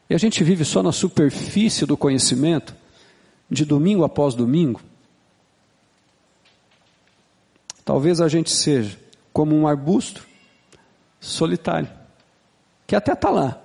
[0.10, 2.76] e a gente vive só na superfície do conhecimento,
[3.50, 4.82] de domingo após domingo,
[7.86, 9.00] talvez a gente seja
[9.32, 10.28] como um arbusto
[11.24, 11.90] solitário,
[12.86, 13.62] que até está lá,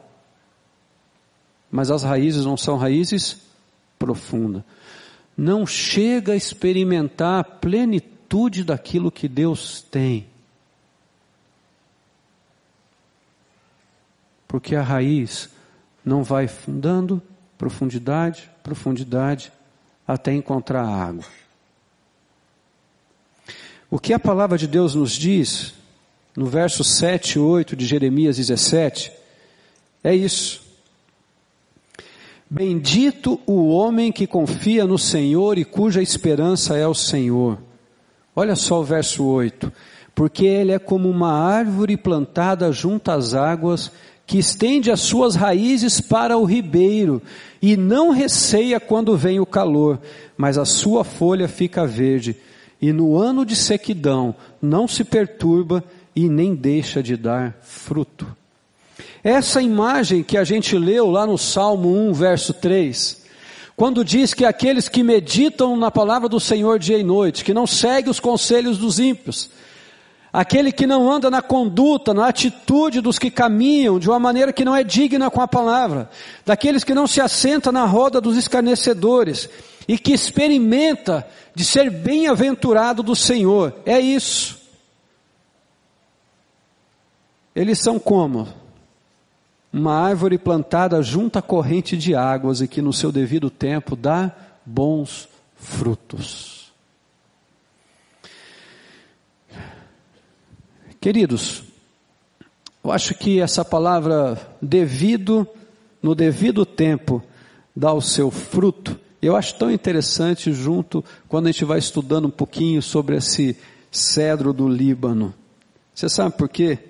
[1.69, 3.37] mas as raízes não são raízes
[3.99, 4.63] profundas.
[5.37, 10.27] Não chega a experimentar a plenitude daquilo que Deus tem.
[14.47, 15.51] Porque a raiz
[16.05, 17.21] não vai fundando
[17.59, 19.53] profundidade, profundidade,
[20.07, 21.25] até encontrar água.
[23.91, 25.78] O que a palavra de Deus nos diz
[26.39, 29.11] no verso 7 e 8 de Jeremias 17,
[30.05, 30.63] é isso.
[32.49, 37.59] Bendito o homem que confia no Senhor e cuja esperança é o Senhor.
[38.37, 39.73] Olha só o verso 8.
[40.15, 43.91] Porque ele é como uma árvore plantada junto às águas,
[44.25, 47.21] que estende as suas raízes para o ribeiro,
[47.61, 49.99] e não receia quando vem o calor,
[50.37, 52.37] mas a sua folha fica verde,
[52.81, 55.83] e no ano de sequidão não se perturba,
[56.19, 58.27] e nem deixa de dar fruto.
[59.23, 63.23] Essa imagem que a gente leu lá no Salmo 1, verso 3,
[63.77, 67.69] quando diz que aqueles que meditam na palavra do Senhor dia e noite, que não
[67.69, 69.49] seguem os conselhos dos ímpios,
[70.33, 74.65] aquele que não anda na conduta, na atitude dos que caminham de uma maneira que
[74.65, 76.11] não é digna com a palavra,
[76.45, 79.49] daqueles que não se assenta na roda dos escarnecedores
[79.87, 83.73] e que experimenta de ser bem-aventurado do Senhor.
[83.87, 84.59] É isso.
[87.59, 88.47] Eles são como?
[89.73, 94.31] Uma árvore plantada junto à corrente de águas e que no seu devido tempo dá
[94.65, 96.71] bons frutos.
[101.01, 101.65] Queridos,
[102.85, 105.45] eu acho que essa palavra devido,
[106.01, 107.21] no devido tempo,
[107.75, 108.97] dá o seu fruto.
[109.21, 113.59] Eu acho tão interessante junto quando a gente vai estudando um pouquinho sobre esse
[113.91, 115.35] cedro do Líbano.
[115.93, 116.88] Você sabe por quê?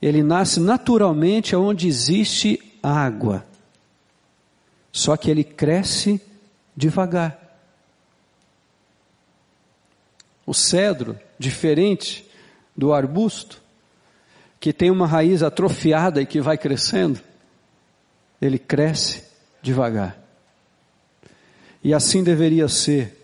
[0.00, 3.44] Ele nasce naturalmente onde existe água.
[4.92, 6.20] Só que ele cresce
[6.76, 7.40] devagar.
[10.46, 12.28] O cedro, diferente
[12.76, 13.62] do arbusto,
[14.60, 17.20] que tem uma raiz atrofiada e que vai crescendo,
[18.40, 19.24] ele cresce
[19.62, 20.18] devagar.
[21.82, 23.20] E assim deveria ser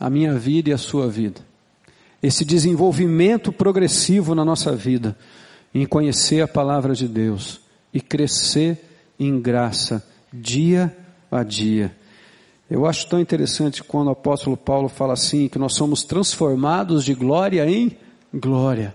[0.00, 1.51] a minha vida e a sua vida
[2.22, 5.16] esse desenvolvimento progressivo na nossa vida,
[5.74, 7.60] em conhecer a palavra de Deus
[7.92, 8.78] e crescer
[9.18, 10.96] em graça dia
[11.30, 11.96] a dia.
[12.70, 17.12] Eu acho tão interessante quando o apóstolo Paulo fala assim, que nós somos transformados de
[17.12, 17.96] glória em
[18.32, 18.94] glória.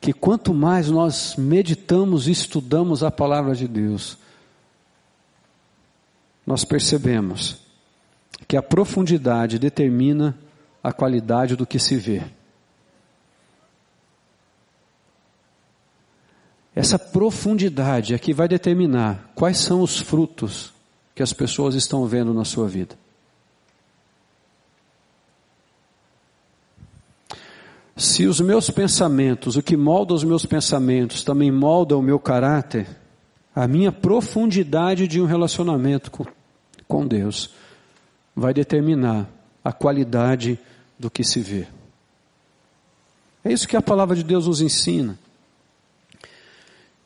[0.00, 4.16] Que quanto mais nós meditamos e estudamos a palavra de Deus,
[6.46, 7.58] nós percebemos
[8.46, 10.36] que a profundidade determina
[10.82, 12.22] a qualidade do que se vê.
[16.78, 20.72] Essa profundidade é que vai determinar quais são os frutos
[21.12, 22.94] que as pessoas estão vendo na sua vida.
[27.96, 32.86] Se os meus pensamentos, o que molda os meus pensamentos, também molda o meu caráter,
[33.52, 36.24] a minha profundidade de um relacionamento com,
[36.86, 37.50] com Deus
[38.36, 39.28] vai determinar
[39.64, 40.56] a qualidade
[40.96, 41.66] do que se vê.
[43.42, 45.18] É isso que a palavra de Deus nos ensina.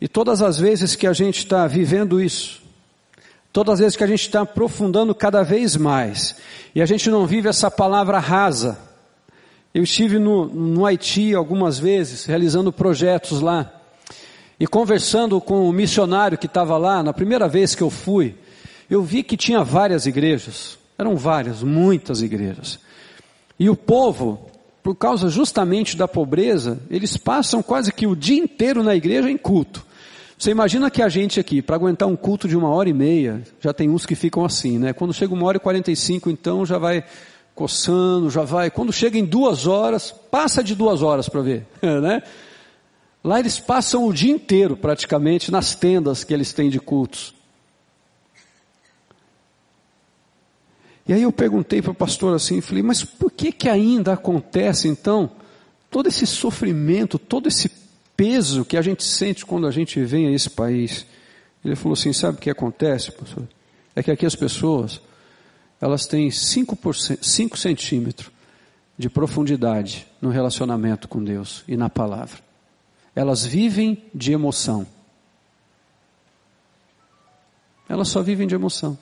[0.03, 2.61] E todas as vezes que a gente está vivendo isso,
[3.53, 6.35] todas as vezes que a gente está aprofundando cada vez mais,
[6.75, 8.77] e a gente não vive essa palavra rasa.
[9.73, 13.81] Eu estive no, no Haiti algumas vezes, realizando projetos lá,
[14.59, 18.35] e conversando com o missionário que estava lá, na primeira vez que eu fui,
[18.91, 22.81] eu vi que tinha várias igrejas, eram várias, muitas igrejas.
[23.57, 24.51] E o povo,
[24.83, 29.39] por causa justamente da pobreza, eles passam quase que o dia inteiro na igreja em
[29.39, 29.92] culto.
[30.43, 33.45] Você imagina que a gente aqui, para aguentar um culto de uma hora e meia,
[33.61, 34.93] já tem uns que ficam assim, né?
[34.93, 37.05] Quando chega uma hora e quarenta e cinco, então já vai
[37.55, 38.69] coçando, já vai.
[38.69, 42.25] Quando chega em duas horas, passa de duas horas para ver, né?
[43.23, 47.33] Lá eles passam o dia inteiro praticamente nas tendas que eles têm de cultos.
[51.07, 54.89] E aí eu perguntei para o pastor assim, falei, mas por que que ainda acontece
[54.89, 55.31] então
[55.89, 57.82] todo esse sofrimento, todo esse
[58.17, 61.07] peso que a gente sente quando a gente vem a esse país?
[61.65, 63.47] Ele falou assim, sabe o que acontece, pastor?
[63.95, 65.01] É que aqui as pessoas,
[65.81, 66.77] elas têm 5
[67.57, 68.31] centímetros
[68.99, 72.39] de profundidade no relacionamento com Deus e na palavra.
[73.15, 74.87] Elas vivem de emoção.
[77.89, 78.97] Elas só vivem de emoção.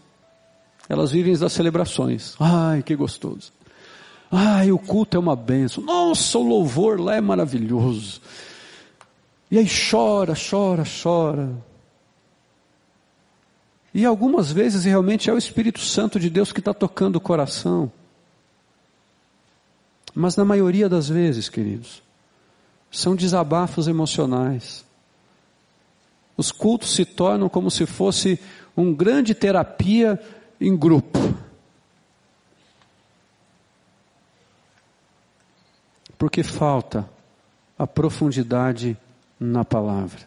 [0.88, 2.34] Elas vivem das celebrações.
[2.40, 3.52] Ai, que gostoso.
[4.30, 5.84] Ai, o culto é uma benção.
[5.84, 8.20] Nossa, o louvor lá é maravilhoso.
[9.50, 11.50] E aí chora, chora, chora.
[13.92, 17.90] E algumas vezes realmente é o Espírito Santo de Deus que está tocando o coração.
[20.14, 22.02] Mas na maioria das vezes, queridos,
[22.90, 24.84] são desabafos emocionais.
[26.36, 28.38] Os cultos se tornam como se fosse
[28.76, 30.20] um grande terapia
[30.60, 31.18] em grupo.
[36.16, 37.08] Porque falta
[37.78, 38.96] a profundidade
[39.40, 40.20] na palavra.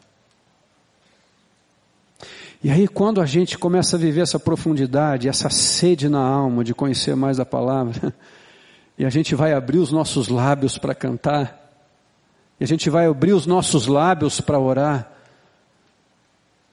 [2.64, 6.74] E aí, quando a gente começa a viver essa profundidade, essa sede na alma de
[6.74, 8.14] conhecer mais a palavra,
[8.98, 11.60] e a gente vai abrir os nossos lábios para cantar,
[12.60, 15.12] e a gente vai abrir os nossos lábios para orar,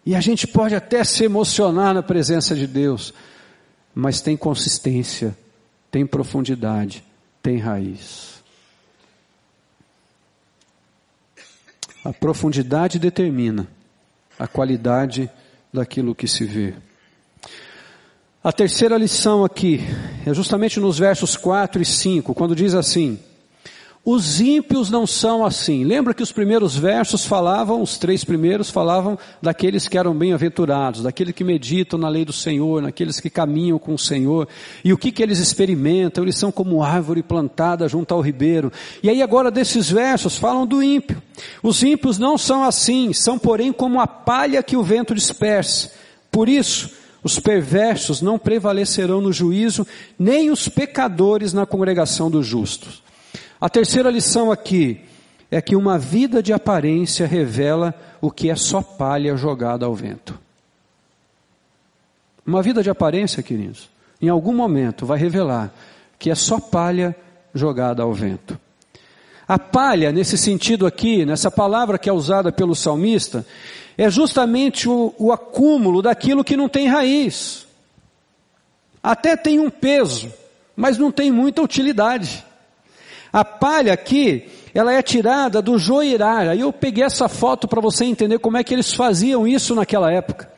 [0.07, 3.13] e a gente pode até se emocionar na presença de Deus,
[3.93, 5.37] mas tem consistência,
[5.91, 7.05] tem profundidade,
[7.43, 8.40] tem raiz.
[12.05, 13.67] A profundidade determina
[14.39, 15.31] a qualidade
[15.73, 16.75] daquilo que se vê.
[18.43, 19.81] A terceira lição aqui
[20.27, 23.19] é justamente nos versos 4 e 5, quando diz assim:
[24.05, 25.85] os ímpios não são assim.
[25.85, 31.35] Lembra que os primeiros versos falavam, os três primeiros falavam daqueles que eram bem-aventurados, daqueles
[31.35, 34.49] que meditam na lei do Senhor, naqueles que caminham com o Senhor.
[34.83, 36.25] E o que que eles experimentam?
[36.25, 38.73] Eles são como árvore plantada junto ao ribeiro.
[39.03, 41.23] E aí agora desses versos falam do ímpio.
[41.63, 45.91] Os ímpios não são assim, são porém como a palha que o vento dispersa.
[46.31, 46.91] Por isso,
[47.23, 49.87] os perversos não prevalecerão no juízo,
[50.19, 53.03] nem os pecadores na congregação dos justos.
[53.61, 55.01] A terceira lição aqui
[55.51, 60.39] é que uma vida de aparência revela o que é só palha jogada ao vento.
[62.47, 65.73] Uma vida de aparência, queridos, em algum momento vai revelar
[66.19, 67.15] que é só palha
[67.55, 68.59] jogada ao vento.
[69.47, 73.45] A palha, nesse sentido aqui, nessa palavra que é usada pelo salmista,
[73.99, 77.67] é justamente o, o acúmulo daquilo que não tem raiz.
[79.03, 80.33] Até tem um peso,
[80.77, 82.45] mas não tem muita utilidade.
[83.33, 86.49] A palha aqui, ela é tirada do joirar.
[86.49, 90.13] Aí eu peguei essa foto para você entender como é que eles faziam isso naquela
[90.13, 90.51] época.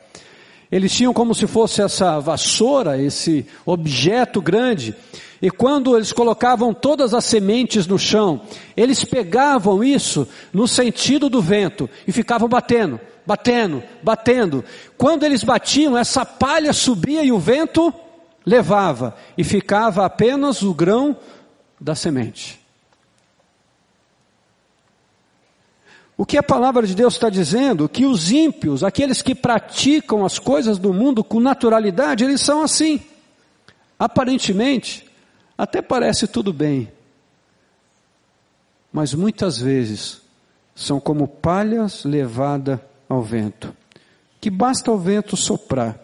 [0.71, 4.95] Eles tinham como se fosse essa vassoura, esse objeto grande,
[5.39, 8.41] e quando eles colocavam todas as sementes no chão,
[8.75, 14.63] eles pegavam isso no sentido do vento e ficavam batendo, batendo, batendo.
[14.97, 17.93] Quando eles batiam, essa palha subia e o vento
[18.45, 21.15] levava, e ficava apenas o grão
[21.79, 22.62] da semente.
[26.23, 27.89] O que a palavra de Deus está dizendo?
[27.89, 33.01] Que os ímpios, aqueles que praticam as coisas do mundo com naturalidade, eles são assim.
[33.99, 35.05] Aparentemente,
[35.57, 36.89] até parece tudo bem.
[38.89, 40.21] Mas muitas vezes
[40.73, 43.75] são como palhas levadas ao vento,
[44.39, 45.99] que basta o vento soprar.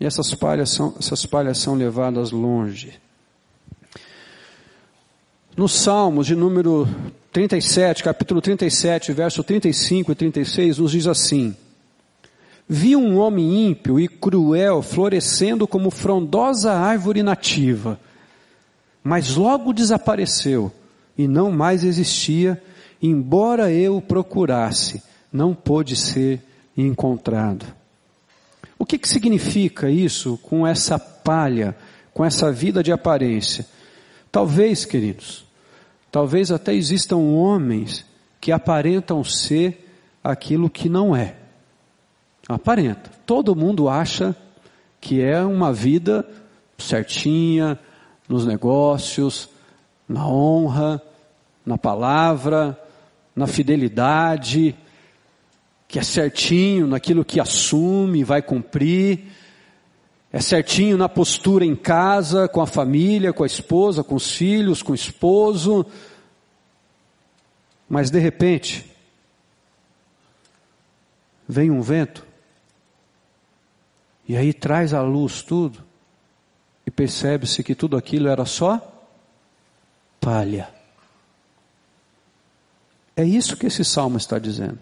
[0.00, 3.00] E essas palhas são, essas palhas são levadas longe.
[5.56, 6.88] Nos Salmos de número
[7.32, 11.56] 37, capítulo 37, verso 35 e 36, nos diz assim:
[12.68, 17.98] Vi um homem ímpio e cruel florescendo como frondosa árvore nativa,
[19.02, 20.72] mas logo desapareceu
[21.18, 22.62] e não mais existia,
[23.02, 26.40] embora eu o procurasse, não pôde ser
[26.76, 27.66] encontrado.
[28.78, 31.76] O que, que significa isso com essa palha,
[32.14, 33.66] com essa vida de aparência?
[34.30, 35.44] Talvez, queridos,
[36.10, 38.04] Talvez até existam homens
[38.40, 39.88] que aparentam ser
[40.24, 41.36] aquilo que não é.
[42.48, 43.10] Aparenta.
[43.24, 44.34] Todo mundo acha
[45.00, 46.26] que é uma vida
[46.76, 47.78] certinha
[48.28, 49.48] nos negócios,
[50.08, 51.00] na honra,
[51.64, 52.78] na palavra,
[53.36, 54.74] na fidelidade,
[55.86, 59.29] que é certinho naquilo que assume, vai cumprir,
[60.32, 64.82] é certinho na postura em casa, com a família, com a esposa, com os filhos,
[64.82, 65.84] com o esposo,
[67.88, 68.88] mas de repente,
[71.48, 72.24] vem um vento,
[74.28, 75.82] e aí traz à luz tudo,
[76.86, 78.80] e percebe-se que tudo aquilo era só
[80.20, 80.72] palha.
[83.16, 84.78] É isso que esse salmo está dizendo.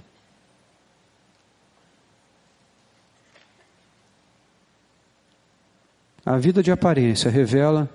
[6.28, 7.88] A vida de aparência revela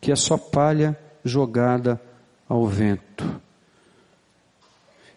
[0.00, 2.02] que é só palha jogada
[2.48, 3.40] ao vento.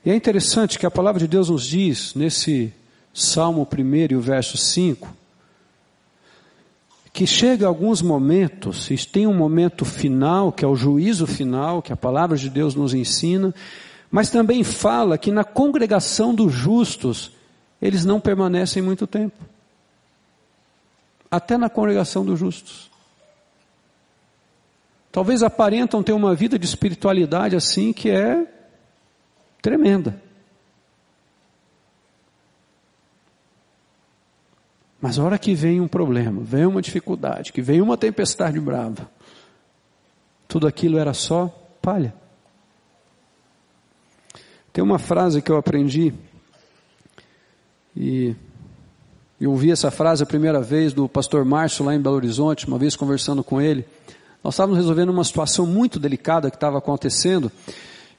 [0.05, 2.71] E é interessante que a palavra de Deus nos diz, nesse
[3.11, 5.11] Salmo 1 e o verso 5,
[7.11, 11.91] que chega alguns momentos, e tem um momento final, que é o juízo final, que
[11.91, 13.51] a palavra de Deus nos ensina,
[14.11, 17.31] mas também fala que na congregação dos justos,
[17.81, 19.43] eles não permanecem muito tempo.
[21.29, 22.89] Até na congregação dos justos.
[25.11, 28.45] Talvez aparentam ter uma vida de espiritualidade assim que é
[29.61, 30.21] tremenda.
[35.01, 39.09] Mas a hora que vem um problema, vem uma dificuldade, que vem uma tempestade brava,
[40.47, 41.47] tudo aquilo era só
[41.81, 42.13] palha.
[44.73, 46.13] Tem uma frase que eu aprendi,
[47.95, 48.35] e
[49.39, 52.77] eu ouvi essa frase a primeira vez do pastor Márcio lá em Belo Horizonte, uma
[52.77, 53.85] vez conversando com ele.
[54.43, 57.49] Nós estávamos resolvendo uma situação muito delicada que estava acontecendo,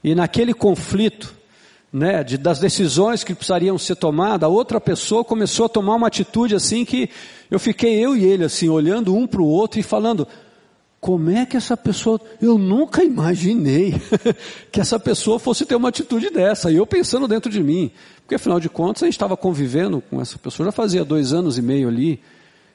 [0.02, 1.34] e naquele conflito,
[1.92, 6.06] né, de, das decisões que precisariam ser tomadas, a outra pessoa começou a tomar uma
[6.06, 7.10] atitude assim que
[7.50, 10.26] eu fiquei eu e ele assim, olhando um para o outro e falando,
[11.00, 13.94] como é que essa pessoa, eu nunca imaginei
[14.70, 17.90] que essa pessoa fosse ter uma atitude dessa, e eu pensando dentro de mim,
[18.22, 21.56] porque afinal de contas a gente estava convivendo com essa pessoa, já fazia dois anos
[21.56, 22.20] e meio ali,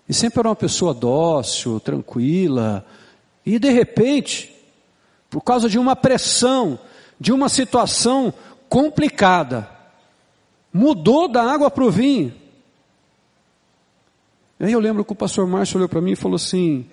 [0.09, 2.83] e sempre era uma pessoa dócil, tranquila,
[3.45, 4.51] e de repente,
[5.29, 6.79] por causa de uma pressão,
[7.19, 8.33] de uma situação
[8.67, 9.69] complicada.
[10.73, 12.33] Mudou da água para o vinho.
[14.59, 16.85] Aí eu lembro que o pastor Márcio olhou para mim e falou assim: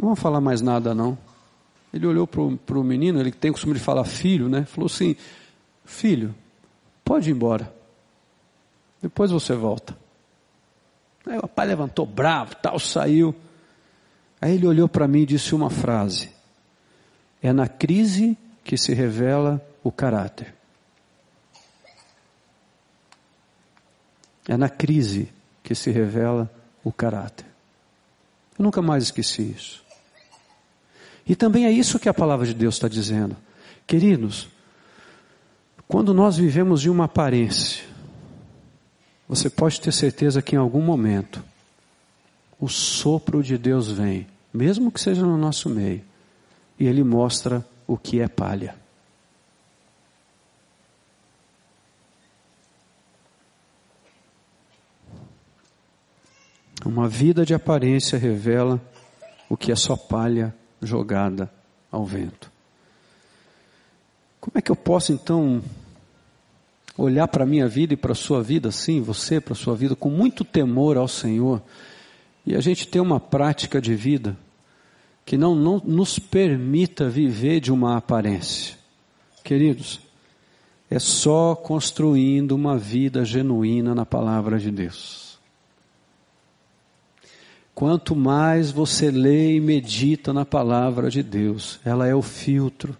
[0.00, 1.16] Não vamos falar mais nada não.
[1.92, 4.64] Ele olhou para o menino, ele tem o costume de falar filho, né?
[4.64, 5.14] Falou assim:
[5.84, 6.34] Filho,
[7.04, 7.70] pode ir embora.
[9.02, 9.94] Depois você volta.
[11.26, 13.34] Aí o pai levantou bravo, tal, saiu.
[14.40, 16.30] Aí ele olhou para mim e disse uma frase:
[17.42, 20.54] É na crise que se revela o caráter.
[24.48, 25.30] É na crise
[25.62, 26.50] que se revela
[26.82, 27.46] o caráter.
[28.58, 29.89] Eu nunca mais esqueci isso.
[31.30, 33.36] E também é isso que a palavra de Deus está dizendo.
[33.86, 34.48] Queridos,
[35.86, 37.84] quando nós vivemos de uma aparência,
[39.28, 41.40] você pode ter certeza que em algum momento
[42.58, 46.02] o sopro de Deus vem, mesmo que seja no nosso meio,
[46.76, 48.74] e ele mostra o que é palha.
[56.84, 58.80] Uma vida de aparência revela
[59.48, 60.52] o que é só palha
[60.82, 61.50] jogada
[61.90, 62.50] ao vento.
[64.40, 65.62] Como é que eu posso então
[66.96, 69.74] olhar para a minha vida e para a sua vida assim, você para a sua
[69.74, 71.62] vida, com muito temor ao Senhor,
[72.46, 74.36] e a gente ter uma prática de vida
[75.24, 78.76] que não, não nos permita viver de uma aparência?
[79.44, 80.00] Queridos,
[80.90, 85.29] é só construindo uma vida genuína na palavra de Deus.
[87.80, 92.94] Quanto mais você lê e medita na palavra de Deus, ela é o filtro.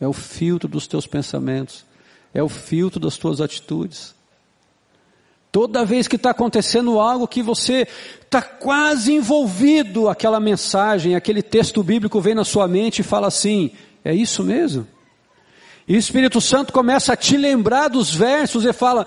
[0.00, 1.84] É o filtro dos teus pensamentos.
[2.32, 4.14] É o filtro das tuas atitudes.
[5.50, 7.88] Toda vez que está acontecendo algo que você
[8.20, 13.72] está quase envolvido, aquela mensagem, aquele texto bíblico vem na sua mente e fala assim:
[14.04, 14.86] é isso mesmo?
[15.88, 19.04] E o Espírito Santo começa a te lembrar dos versos e fala: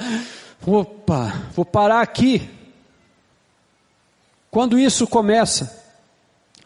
[0.68, 2.50] opa, vou parar aqui,
[4.52, 5.82] quando isso começa,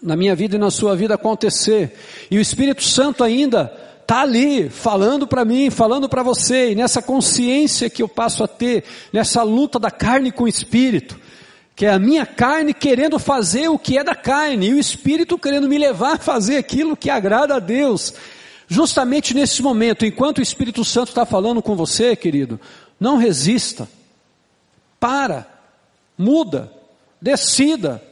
[0.02, 1.96] na minha vida e na sua vida acontecer,
[2.32, 3.72] e o Espírito Santo ainda
[4.02, 8.48] está ali, falando para mim, falando para você, e nessa consciência que eu passo a
[8.48, 8.84] ter,
[9.14, 11.20] nessa luta da carne com o Espírito,
[11.76, 15.38] que é a minha carne querendo fazer o que é da carne, e o Espírito
[15.38, 18.16] querendo me levar a fazer aquilo que agrada a Deus.
[18.68, 22.60] Justamente nesse momento, enquanto o Espírito Santo está falando com você, querido,
[23.00, 23.88] não resista,
[25.00, 25.46] para,
[26.18, 26.75] muda,
[27.26, 28.04] Decida.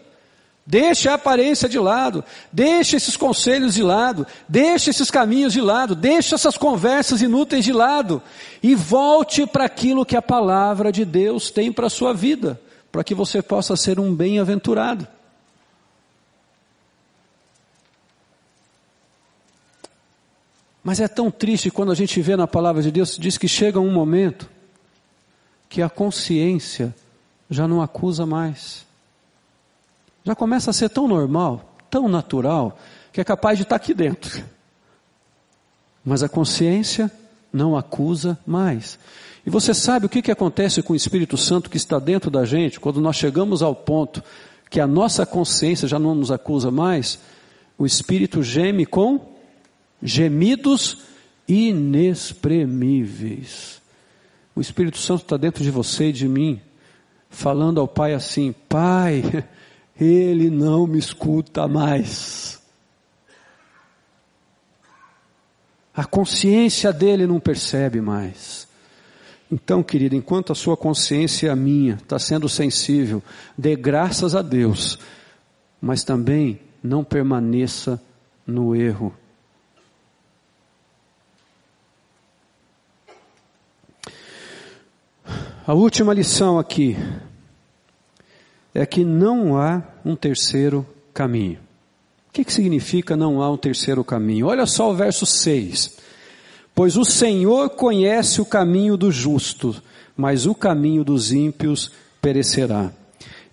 [0.66, 5.94] Deixe a aparência de lado, deixe esses conselhos de lado, deixe esses caminhos de lado,
[5.94, 8.24] deixe essas conversas inúteis de lado
[8.64, 12.60] e volte para aquilo que a palavra de Deus tem para a sua vida,
[12.92, 15.08] para que você possa ser um bem-aventurado.
[20.84, 23.80] Mas é tão triste quando a gente vê na palavra de Deus, diz que chega
[23.80, 24.50] um momento
[25.70, 26.96] que a consciência
[27.48, 28.92] já não acusa mais.
[30.24, 32.78] Já começa a ser tão normal, tão natural,
[33.12, 34.44] que é capaz de estar aqui dentro.
[36.04, 37.12] Mas a consciência
[37.52, 38.98] não acusa mais.
[39.46, 42.46] E você sabe o que, que acontece com o Espírito Santo que está dentro da
[42.46, 44.24] gente, quando nós chegamos ao ponto
[44.70, 47.20] que a nossa consciência já não nos acusa mais?
[47.78, 49.20] O Espírito geme com
[50.02, 51.00] gemidos
[51.48, 53.82] inexprimíveis.
[54.56, 56.62] O Espírito Santo está dentro de você e de mim,
[57.30, 59.24] falando ao Pai assim: Pai,
[60.00, 62.62] Ele não me escuta mais.
[65.96, 68.68] A consciência dele não percebe mais.
[69.52, 73.22] Então, querido, enquanto a sua consciência e a minha está sendo sensível,
[73.56, 74.98] dê graças a Deus,
[75.80, 78.02] mas também não permaneça
[78.48, 79.14] no erro.
[85.66, 86.98] A última lição aqui
[88.74, 91.60] é que não há um terceiro caminho.
[92.30, 94.48] O que, que significa não há um terceiro caminho?
[94.48, 95.98] Olha só o verso 6.
[96.74, 99.76] Pois o Senhor conhece o caminho do justo,
[100.18, 102.92] mas o caminho dos ímpios perecerá.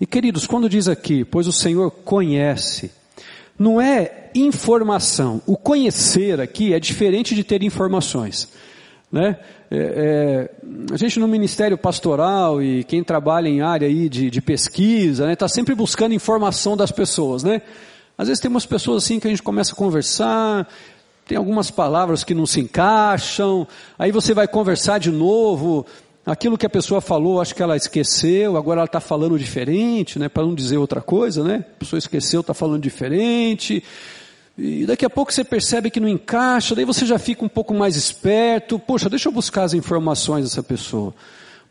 [0.01, 2.91] E queridos, quando diz aqui, pois o Senhor conhece,
[3.59, 5.43] não é informação.
[5.47, 8.49] O conhecer aqui é diferente de ter informações.
[9.13, 9.39] Né?
[9.71, 10.51] É, é,
[10.93, 15.29] a gente no ministério pastoral e quem trabalha em área aí de, de pesquisa, está
[15.29, 17.63] né, tá sempre buscando informação das pessoas, né?
[18.19, 20.69] Às vezes tem umas pessoas assim que a gente começa a conversar,
[21.25, 23.67] tem algumas palavras que não se encaixam,
[23.97, 25.87] aí você vai conversar de novo,
[26.27, 30.29] aquilo que a pessoa falou, acho que ela esqueceu, agora ela está falando diferente, né?
[30.29, 31.65] Para não dizer outra coisa, né?
[31.77, 33.85] A pessoa esqueceu, está falando diferente.
[34.63, 37.73] E daqui a pouco você percebe que não encaixa, daí você já fica um pouco
[37.73, 38.79] mais esperto.
[38.79, 41.15] Poxa, deixa eu buscar as informações dessa pessoa.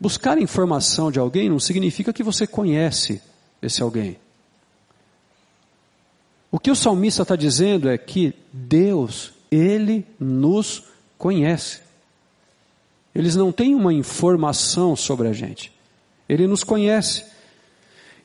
[0.00, 3.22] Buscar informação de alguém não significa que você conhece
[3.62, 4.16] esse alguém.
[6.50, 10.82] O que o salmista está dizendo é que Deus, Ele nos
[11.16, 11.78] conhece.
[13.14, 15.72] Eles não têm uma informação sobre a gente.
[16.28, 17.24] Ele nos conhece.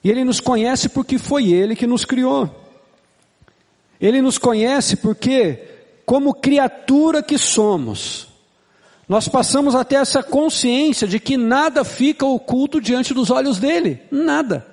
[0.03, 2.64] E Ele nos conhece porque foi Ele que nos criou.
[3.99, 5.63] Ele nos conhece porque,
[6.05, 8.27] como criatura que somos,
[9.07, 14.01] nós passamos até essa consciência de que nada fica oculto diante dos olhos dele.
[14.11, 14.65] Nada.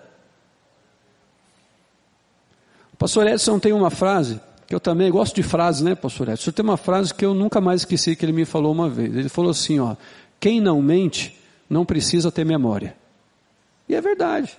[2.93, 6.51] O pastor Edson tem uma frase, que eu também gosto de frases, né, pastor Edson?
[6.51, 9.15] Tem uma frase que eu nunca mais esqueci que ele me falou uma vez.
[9.15, 9.97] Ele falou assim, ó,
[10.41, 12.97] quem não mente não precisa ter memória.
[13.89, 14.57] E é verdade.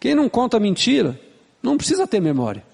[0.00, 1.18] Quem não conta mentira
[1.62, 2.64] não precisa ter memória.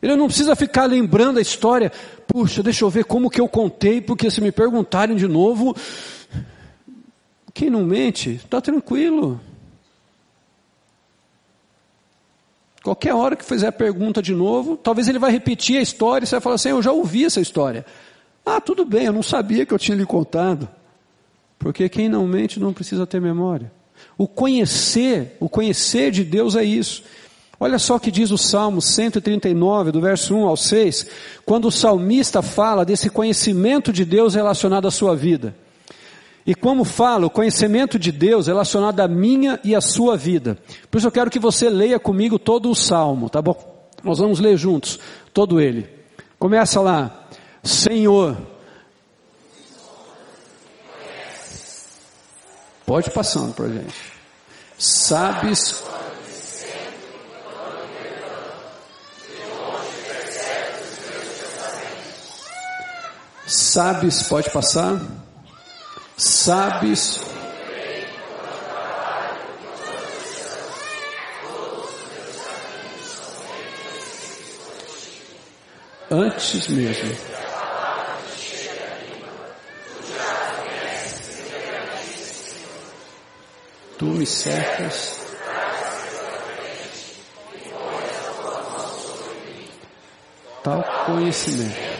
[0.00, 1.90] Ele não precisa ficar lembrando a história.
[2.26, 5.74] Puxa, deixa eu ver como que eu contei, porque se me perguntarem de novo,
[7.52, 9.40] quem não mente, está tranquilo.
[12.82, 16.26] Qualquer hora que fizer a pergunta de novo, talvez ele vai repetir a história e
[16.28, 17.84] você vai falar assim, eu já ouvi essa história.
[18.46, 20.68] Ah, tudo bem, eu não sabia que eu tinha lhe contado.
[21.58, 23.70] Porque quem não mente não precisa ter memória.
[24.16, 27.02] O conhecer, o conhecer de Deus é isso.
[27.60, 31.06] Olha só o que diz o Salmo 139, do verso 1 ao 6,
[31.44, 35.54] quando o salmista fala desse conhecimento de Deus relacionado à sua vida.
[36.46, 40.56] E como fala, o conhecimento de Deus relacionado à minha e à sua vida.
[40.90, 43.88] Por isso eu quero que você leia comigo todo o Salmo, tá bom?
[44.04, 44.98] Nós vamos ler juntos,
[45.34, 45.86] todo ele.
[46.38, 47.26] Começa lá.
[47.62, 48.36] Senhor.
[52.86, 53.94] Pode passando para gente.
[54.78, 55.84] Sabes
[63.48, 65.00] Sabes, pode passar?
[66.18, 67.18] Sabes.
[76.10, 77.16] Antes mesmo.
[83.96, 85.20] Tu me cercas.
[90.62, 91.97] Tal conhecimento.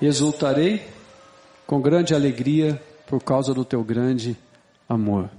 [0.00, 0.86] Exultarei
[1.66, 4.36] com grande alegria por causa do teu grande
[4.88, 5.30] amor.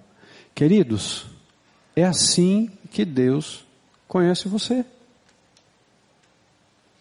[0.54, 1.26] Queridos,
[1.96, 3.66] é assim que Deus
[4.08, 4.86] conhece você.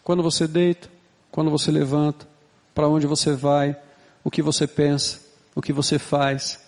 [0.03, 0.89] Quando você deita,
[1.31, 2.27] quando você levanta,
[2.73, 3.75] para onde você vai,
[4.23, 5.19] o que você pensa,
[5.55, 6.59] o que você faz.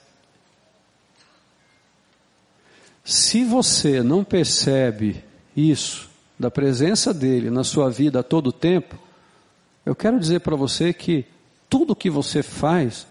[3.03, 5.23] Se você não percebe
[5.55, 8.97] isso, da presença dele na sua vida a todo tempo,
[9.89, 11.25] eu quero dizer para você que
[11.67, 13.07] tudo que você faz,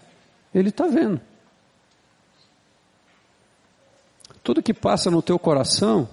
[0.55, 1.19] ele está vendo.
[4.41, 6.07] Tudo que passa no teu coração,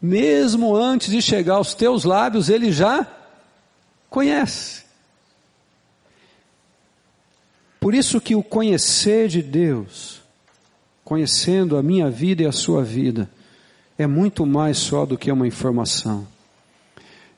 [0.00, 3.06] mesmo antes de chegar aos teus lábios, ele já
[4.08, 4.84] conhece.
[7.78, 10.22] Por isso que o conhecer de Deus,
[11.04, 13.28] conhecendo a minha vida e a sua vida,
[13.98, 16.26] é muito mais só do que uma informação.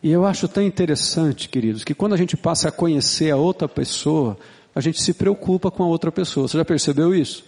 [0.03, 3.69] E eu acho tão interessante, queridos, que quando a gente passa a conhecer a outra
[3.69, 4.37] pessoa,
[4.75, 6.47] a gente se preocupa com a outra pessoa.
[6.47, 7.45] Você já percebeu isso?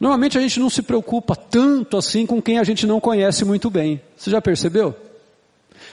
[0.00, 3.68] Normalmente a gente não se preocupa tanto assim com quem a gente não conhece muito
[3.68, 4.00] bem.
[4.16, 4.94] Você já percebeu?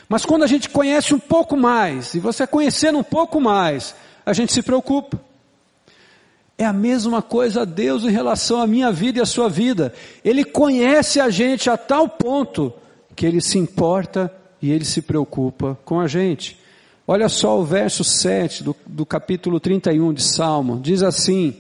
[0.07, 3.95] Mas quando a gente conhece um pouco mais, e você conhecendo um pouco mais,
[4.25, 5.19] a gente se preocupa.
[6.57, 9.93] É a mesma coisa a Deus em relação à minha vida e à sua vida.
[10.23, 12.71] Ele conhece a gente a tal ponto
[13.15, 16.57] que ele se importa e ele se preocupa com a gente.
[17.07, 20.79] Olha só o verso 7 do, do capítulo 31 de Salmo.
[20.79, 21.55] Diz assim: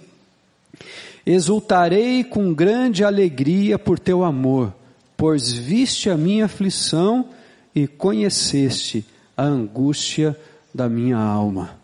[1.25, 4.73] Exultarei com grande alegria por teu amor,
[5.15, 7.29] pois viste a minha aflição
[7.73, 10.39] e conheceste a angústia
[10.73, 11.77] da minha alma.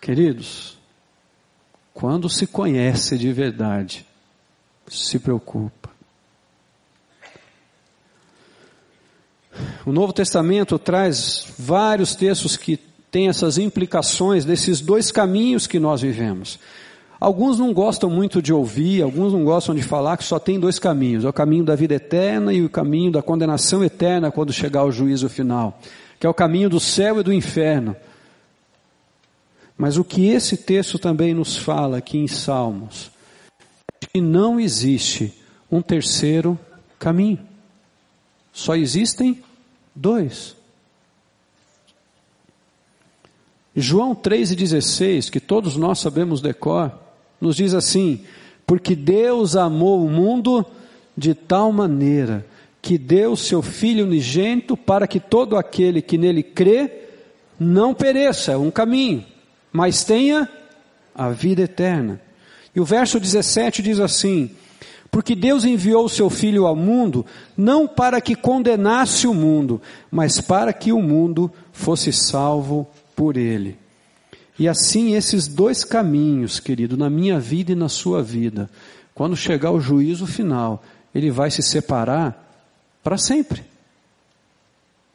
[0.00, 0.78] Queridos,
[1.92, 4.06] quando se conhece de verdade,
[4.86, 5.77] se preocupa.
[9.84, 12.78] O Novo Testamento traz vários textos que
[13.10, 16.58] têm essas implicações desses dois caminhos que nós vivemos.
[17.20, 20.78] Alguns não gostam muito de ouvir, alguns não gostam de falar que só tem dois
[20.78, 24.84] caminhos: é o caminho da vida eterna e o caminho da condenação eterna quando chegar
[24.84, 25.80] o juízo final,
[26.20, 27.96] que é o caminho do céu e do inferno.
[29.76, 33.10] Mas o que esse texto também nos fala aqui em Salmos,
[34.00, 35.32] é que não existe
[35.70, 36.58] um terceiro
[36.98, 37.38] caminho.
[38.52, 39.42] Só existem
[39.98, 40.56] dois.
[43.76, 46.92] João 3,16, que todos nós sabemos decor,
[47.40, 48.24] nos diz assim:
[48.66, 50.64] Porque Deus amou o mundo
[51.16, 52.44] de tal maneira
[52.80, 56.90] que deu seu Filho unigênito para que todo aquele que nele crê
[57.58, 59.24] não pereça, é um caminho
[59.72, 60.48] mas tenha
[61.14, 62.20] a vida eterna.
[62.74, 64.50] E o verso 17 diz assim:
[65.10, 67.24] Porque Deus enviou o seu Filho ao mundo,
[67.56, 69.80] não para que condenasse o mundo,
[70.10, 72.86] mas para que o mundo fosse salvo
[73.16, 73.76] por ele.
[74.58, 78.68] E assim, esses dois caminhos, querido, na minha vida e na sua vida,
[79.14, 80.82] quando chegar o juízo final,
[81.14, 82.44] ele vai se separar
[83.02, 83.64] para sempre.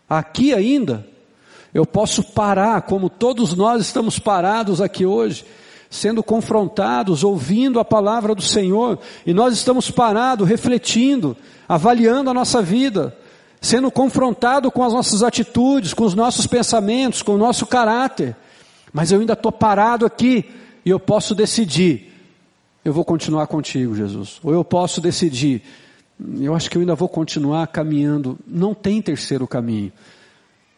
[0.10, 1.06] Aqui ainda,
[1.74, 5.46] eu posso parar, como todos nós estamos parados aqui hoje,
[5.94, 11.38] sendo confrontados, ouvindo a palavra do Senhor, e nós estamos parados, refletindo,
[11.70, 13.16] avaliando a nossa vida,
[13.62, 18.36] sendo confrontado com as nossas atitudes, com os nossos pensamentos, com o nosso caráter.
[18.92, 20.50] Mas eu ainda estou parado aqui
[20.84, 22.12] e eu posso decidir.
[22.84, 24.40] Eu vou continuar contigo, Jesus.
[24.44, 25.62] Ou eu posso decidir.
[26.40, 28.36] Eu acho que eu ainda vou continuar caminhando.
[28.48, 29.92] Não tem terceiro caminho.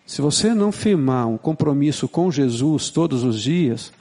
[0.05, 3.93] Se você não firmar um compromisso com Jesus todos os dias,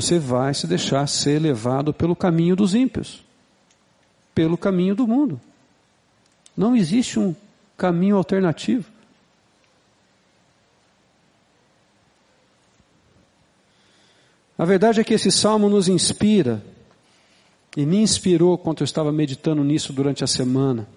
[0.00, 3.24] você vai se deixar ser levado pelo caminho dos ímpios,
[4.32, 5.40] pelo caminho do mundo.
[6.56, 7.34] Não existe um
[7.76, 8.88] caminho alternativo.
[14.56, 16.64] A verdade é que esse salmo nos inspira,
[17.76, 20.88] e me inspirou quando eu estava meditando nisso durante a semana,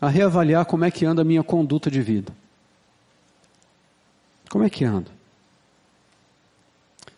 [0.00, 2.32] a reavaliar como é que anda a minha conduta de vida.
[4.48, 5.21] Como é que anda?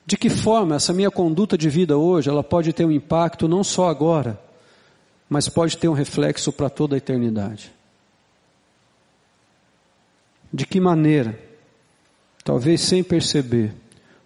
[0.06, 3.64] De que forma essa minha conduta de vida hoje, ela pode ter um impacto não
[3.64, 4.38] só agora,
[5.28, 7.72] mas pode ter um reflexo para toda a eternidade?
[10.52, 11.38] De que maneira,
[12.44, 13.74] talvez sem perceber,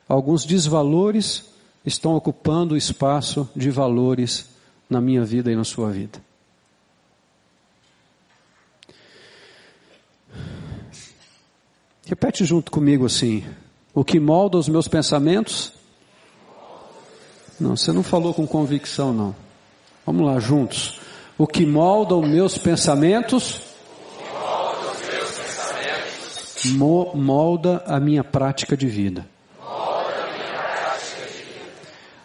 [0.09, 1.45] alguns desvalores
[1.87, 4.51] estão ocupando o espaço de valores
[4.91, 6.21] na minha vida e na sua vida?
[12.05, 13.45] Repete junto comigo assim:
[13.99, 15.73] o que molda os meus pensamentos?
[17.59, 19.35] Não, você não falou com convicção, não.
[20.07, 21.01] Vamos lá, juntos.
[21.37, 23.61] O que molda os meus pensamentos?
[27.13, 29.29] Molda a minha prática de vida.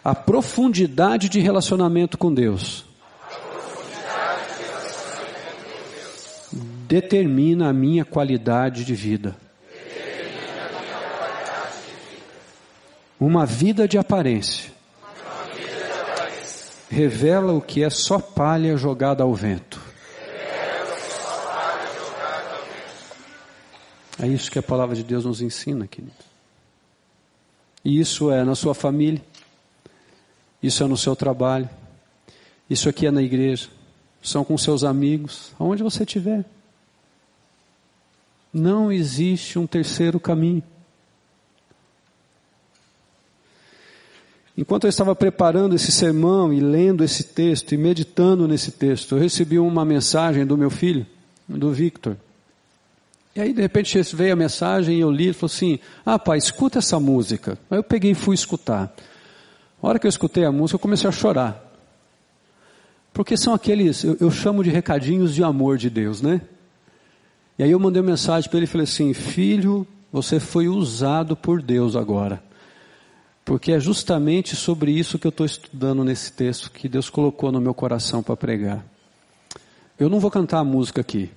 [0.04, 2.84] A profundidade de relacionamento com Deus
[6.86, 9.43] determina a minha qualidade de vida.
[13.24, 14.70] Uma vida de aparência
[16.90, 19.80] revela o que é só palha jogada ao vento.
[24.20, 26.12] É isso que a palavra de Deus nos ensina, querido.
[27.82, 29.24] E isso é na sua família,
[30.62, 31.70] isso é no seu trabalho,
[32.68, 33.70] isso aqui é na igreja,
[34.22, 36.44] são com seus amigos, aonde você estiver.
[38.52, 40.62] Não existe um terceiro caminho.
[44.56, 49.20] Enquanto eu estava preparando esse sermão e lendo esse texto e meditando nesse texto, eu
[49.20, 51.04] recebi uma mensagem do meu filho,
[51.48, 52.16] do Victor.
[53.34, 56.38] E aí, de repente, veio a mensagem e eu li e falou assim: Ah, pai,
[56.38, 57.58] escuta essa música.
[57.68, 58.94] Aí eu peguei e fui escutar.
[59.82, 61.60] A hora que eu escutei a música, eu comecei a chorar.
[63.12, 66.40] Porque são aqueles, eu, eu chamo de recadinhos de amor de Deus, né?
[67.58, 71.36] E aí eu mandei uma mensagem para ele e falei assim: Filho, você foi usado
[71.36, 72.40] por Deus agora.
[73.44, 77.60] Porque é justamente sobre isso que eu estou estudando nesse texto que Deus colocou no
[77.60, 78.84] meu coração para pregar.
[79.98, 81.30] Eu não vou cantar a música aqui,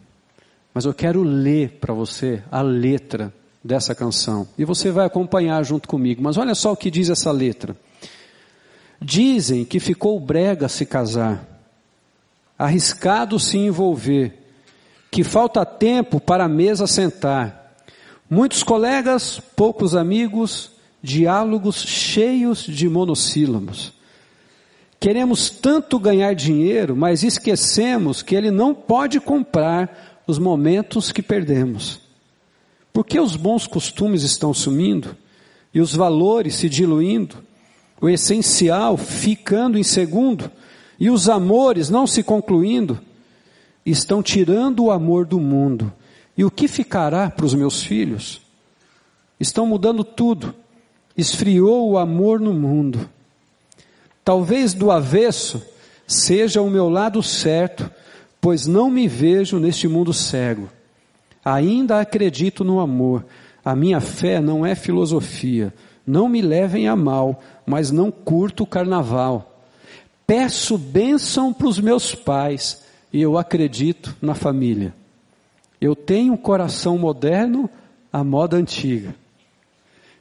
[0.73, 3.33] mas eu quero ler para você a letra
[3.63, 4.47] dessa canção.
[4.57, 6.23] E você vai acompanhar junto comigo.
[6.23, 7.75] Mas olha só o que diz essa letra.
[8.99, 11.45] Dizem que ficou brega se casar,
[12.57, 14.33] arriscado se envolver,
[15.11, 17.75] que falta tempo para a mesa sentar.
[18.29, 20.71] Muitos colegas, poucos amigos,
[21.01, 23.93] diálogos cheios de monossílabos.
[24.99, 31.99] Queremos tanto ganhar dinheiro, mas esquecemos que ele não pode comprar os momentos que perdemos.
[32.91, 35.15] Porque os bons costumes estão sumindo
[35.73, 37.37] e os valores se diluindo,
[38.01, 40.51] o essencial ficando em segundo
[40.99, 42.99] e os amores não se concluindo,
[43.85, 45.93] estão tirando o amor do mundo.
[46.35, 48.41] E o que ficará para os meus filhos?
[49.39, 50.55] Estão mudando tudo
[51.17, 53.09] esfriou o amor no mundo.
[54.23, 55.61] Talvez do avesso
[56.05, 57.89] seja o meu lado certo,
[58.39, 60.69] pois não me vejo neste mundo cego.
[61.43, 63.25] Ainda acredito no amor.
[63.63, 65.73] A minha fé não é filosofia.
[66.05, 69.61] Não me levem a mal, mas não curto o carnaval.
[70.25, 74.93] Peço bênção para os meus pais e eu acredito na família.
[75.79, 77.69] Eu tenho um coração moderno
[78.11, 79.15] à moda antiga.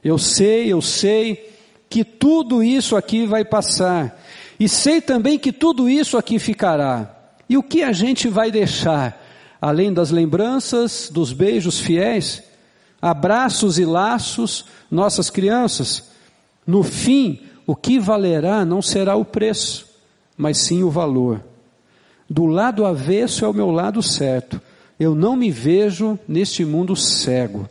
[0.06, 1.52] Eu sei, eu sei
[1.90, 4.16] que tudo isso aqui vai passar.
[4.58, 7.12] E sei também que tudo isso aqui ficará.
[7.48, 9.20] E o que a gente vai deixar?
[9.60, 12.40] Além das lembranças, dos beijos fiéis,
[13.02, 16.04] abraços e laços, nossas crianças.
[16.64, 19.88] No fim, o que valerá não será o preço,
[20.36, 21.42] mas sim o valor.
[22.30, 24.62] Do lado avesso é o meu lado certo.
[25.00, 27.68] Eu não me vejo neste mundo cego.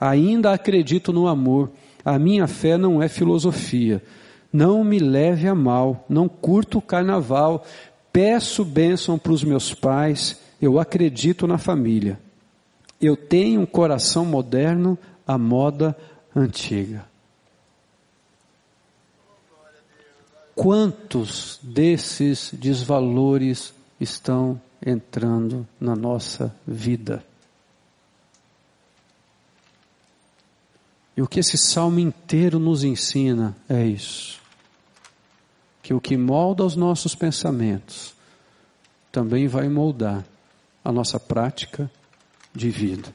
[0.00, 1.70] Ainda acredito no amor.
[2.04, 4.02] A minha fé não é filosofia.
[4.52, 6.04] Não me leve a mal.
[6.08, 7.64] Não curto o carnaval.
[8.12, 10.40] Peço bênção para os meus pais.
[10.60, 12.18] Eu acredito na família.
[13.00, 15.96] Eu tenho um coração moderno à moda
[16.34, 17.06] antiga.
[20.54, 27.22] Quantos desses desvalores estão entrando na nossa vida?
[31.18, 34.40] E o que esse salmo inteiro nos ensina é isso:
[35.82, 38.14] que o que molda os nossos pensamentos
[39.10, 40.24] também vai moldar
[40.84, 41.90] a nossa prática
[42.54, 43.12] de vida.